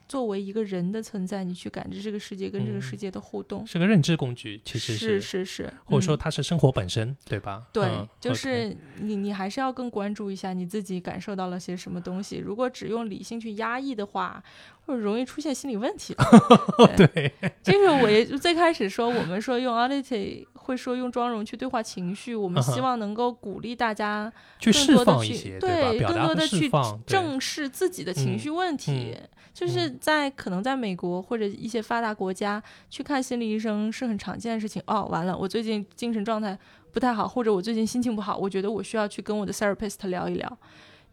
[0.07, 7.63] 作为一个人的存在，你去感知这个世界跟这个世界的互动，是个认知工具，其实是是是，或者说它是生活本身，对吧？
[7.73, 7.89] 对，
[8.19, 12.37] 就是你你还是要更关注一下你自己感受到了些什么东西。
[12.37, 14.43] 如果只用理性去压抑的话，
[14.85, 16.15] 会容易出现心理问题。
[16.95, 17.33] 对，
[17.63, 26.69] 这个我也最开始说，我们说用 ality 会说用妆容去对话情绪，我们希望能够鼓励大家去释放一些，对，更多的去
[27.05, 29.15] 正视自己的情绪问题。
[29.53, 34.83] 就是在可能在美国或者一些发达国家去看心理医生是很常见的事情。
[34.85, 36.59] 哦，完了，我最近精神状态
[36.91, 40.57] 不太好，或者我最近心情不好，我觉得我需要去跟我的 therapist 聊一聊。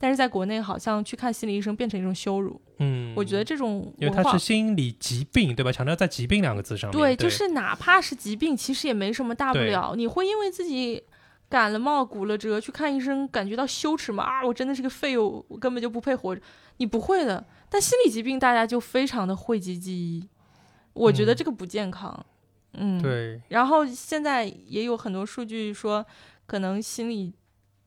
[0.02, 2.60] 但是在国内，好像去看心理医生变成一种羞辱。
[2.78, 5.70] 嗯，我觉得这种因为它是心理疾病，对吧？
[5.70, 6.98] 强调在疾病两个字上面。
[6.98, 9.94] 对，就是哪怕是疾病，其实也没什么大不了。
[9.94, 11.00] 你会因为自己
[11.48, 14.24] 感了冒、骨了折去看医生，感觉到羞耻吗？
[14.24, 16.42] 啊，我真的是个废物，我根本就不配活着。
[16.78, 17.46] 你不会的。
[17.70, 20.28] 但心理疾病大家就非常的讳疾忌医，
[20.94, 22.26] 我觉得这个不健康。
[22.72, 23.40] 嗯，对。
[23.50, 26.04] 然后现在也有很多数据说，
[26.44, 27.32] 可能心理。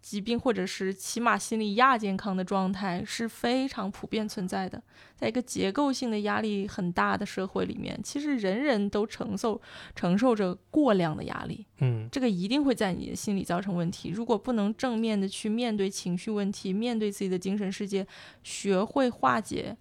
[0.06, 4.80] 疾病或者是起码心理亚健康的状态是非常普遍存在的，
[5.16, 9.60] 在一个结构性的压力很大的社会里面，其实人人都承受
[9.96, 14.10] 承受着过量的压力，嗯，这个一定会在你的心理造成问题。
[14.10, 18.06] 如果不能正面的去面对情绪问题，面对自己的精神世界，
[18.44, 19.76] 学会化解，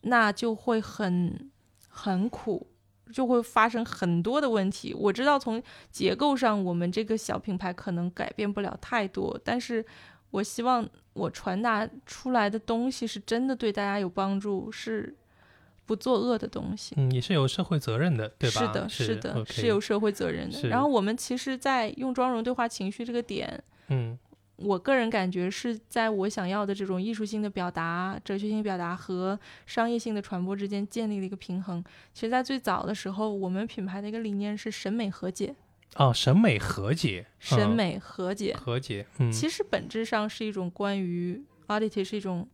[0.00, 1.50] 那就会很
[1.88, 2.71] 很苦。
[3.12, 4.94] 就会发生很多的问题。
[4.94, 9.84] 我知道从结构上，我们这个小品牌可能改变不了太多，但是
[10.30, 15.14] 我希望我传达出来的东西是真的对大家有帮助，是
[15.84, 16.94] 不作恶的东西。
[16.96, 18.60] 嗯，也是有社会责任的，对吧？
[18.60, 20.68] 是的，是的是有社会责任的。
[20.68, 24.18] 然后我们其实，在用妆容对话情绪这个点，嗯
[24.64, 31.82] 我个人感觉是在我想要的这种艺术性的表达、哲学性表达和商业性的传播之间建立了一个平衡。
[32.12, 35.54] 其实，在最早的时候，我们品牌的一个理念是审美和解，
[35.96, 38.54] 哦，审美和解，嗯审美和解。
[38.54, 42.48] 和解，嗯，其实本质上是一种关于 oddity，是一种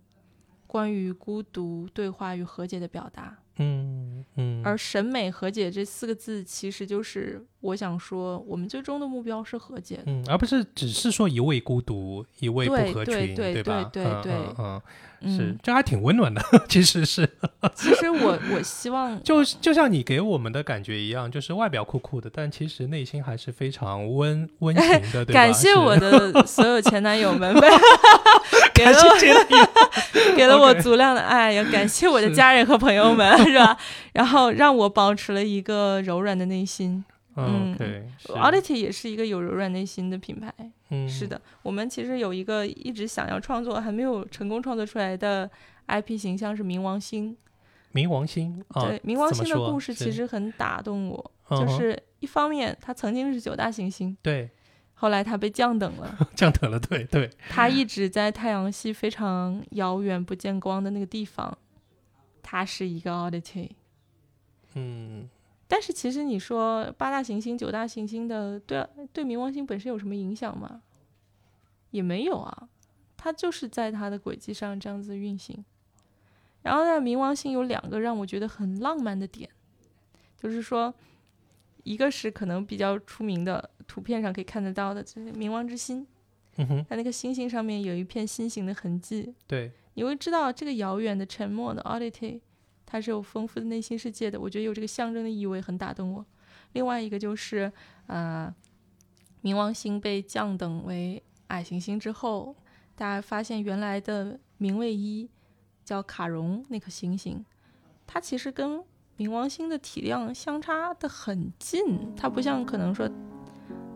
[0.66, 3.38] 关于孤独、对话与和解的表达。
[3.58, 10.00] 嗯嗯，而审美和解这四个字，其实就是我想说，我们最终的目标是和解。
[10.06, 13.84] 嗯，而不是只是说一味孤独，一味不对合群，对对吧？
[13.92, 14.80] 对对嗯，
[15.22, 17.28] 是嗯，，这还挺温暖的， 其实是，
[17.74, 25.32] 其实我我希望就就像你给我们的感觉一样，就是外表酷酷的，但其实内心还是非常温 温情的，对吧？
[25.32, 27.52] 感谢我的所有前男友们，
[28.74, 33.76] 给了我给了我足量的爱，也感谢我的家人和朋友们，是吧？
[34.12, 37.04] 然后让我保持了一个柔软的内心。
[37.38, 40.52] 嗯嗯，OK，是 Oddity 也是一个有柔软内心的品牌。
[40.90, 45.50] 嗯，是的，我们其实有一个一直想要创作还没有成功创作出来的
[45.86, 47.36] IP 形象是冥王星。
[47.92, 54.50] 冥王星啊，对，冥王星的故事其实很打动我，就是一方面它曾经是九大行星，对
[54.94, 56.18] 后来它被降等了。
[56.36, 61.56] 降等了，对对，它一直在太阳系非常遥远、不见光的那个地方，
[62.42, 63.70] 它是一个 Audity。
[64.74, 65.28] 嗯
[65.68, 70.82] 但是其实你说八大行星、九大行星的对对冥王星本身有什么影响吗？
[71.90, 72.68] 也没有啊，
[73.16, 75.64] 它就是在它的轨迹上这样子运行。
[76.62, 79.48] 然后呢，冥王星有两个让我觉得很浪漫的点，
[80.36, 80.92] 就是说，
[81.84, 86.06] 一个是可能比较出名的图片上可以看得到的，就是冥王之心，
[86.56, 92.40] 嗯哼，它那个星星上面有一片心形的痕迹，对，你会知道这个遥远的、沉默的 oddity，
[92.90, 94.40] 它是有丰富的内心世界的。
[94.40, 96.24] 我觉得有这个象征的意味，很打动我。
[96.72, 97.70] 另外一个就是，
[98.06, 98.52] 呃，
[99.42, 102.56] 冥王星被降等为矮行星之后，
[102.94, 105.28] 大家发现原来的冥卫一
[105.84, 107.44] 叫卡戎那颗行星，
[108.06, 108.82] 它其实跟
[109.18, 113.06] 冥王星的体量相差的很近，它不像可能说。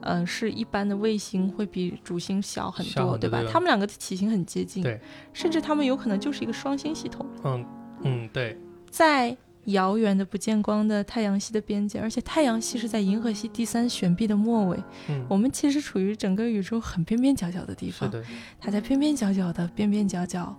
[0.04, 3.38] 呃，是一般的卫星会比主星小很多，对吧？
[3.38, 5.00] 小很多对吧它们两个的体型很接近，对，
[5.32, 7.64] 甚至它们有可能就是一个双星系统，嗯
[8.02, 8.58] 嗯，对，
[8.92, 9.34] 在
[9.64, 14.76] 遥远的不见光的太阳系的边界，而且太阳系是在银河系第三悬臂的末尾，
[15.08, 18.24] 嗯，我们其实处于整个宇宙很边边角角的地方，是的，
[18.60, 20.54] 它在边边角角的边边角角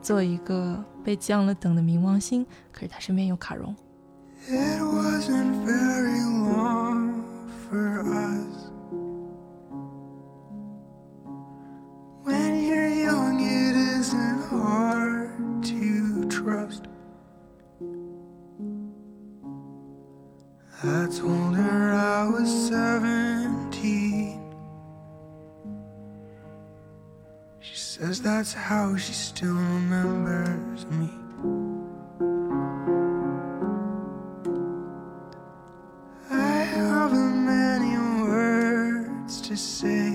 [0.00, 3.76] 做一个被降了等的冥王星，可是它身边有卡戎。
[4.48, 7.22] It wasn't very long
[7.68, 8.70] for us.
[12.24, 15.28] When you're young, it isn't hard
[15.62, 16.84] to trust.
[20.82, 24.54] I told her I was 17.
[27.58, 31.10] She says that's how she still remembers me.
[36.30, 40.09] I have many words to say.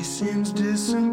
[0.00, 1.06] She seems disappointed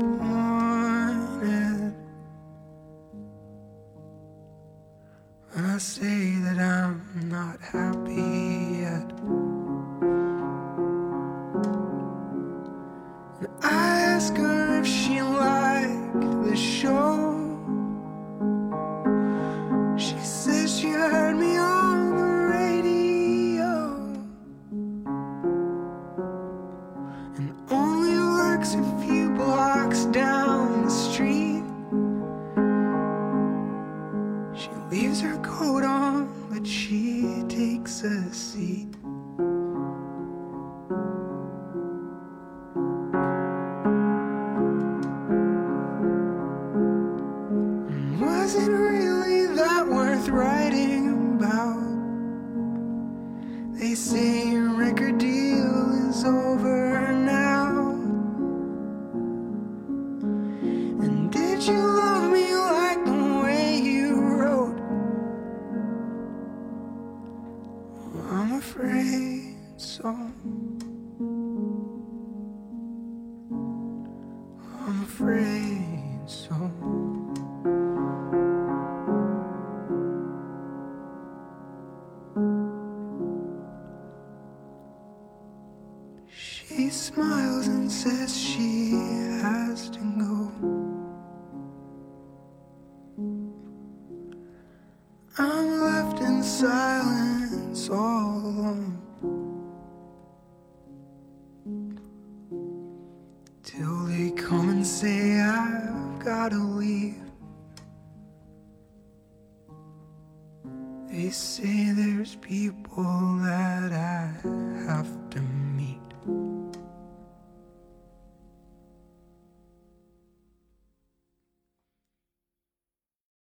[5.57, 9.11] I say that I'm not happy yet.
[13.41, 13.96] And I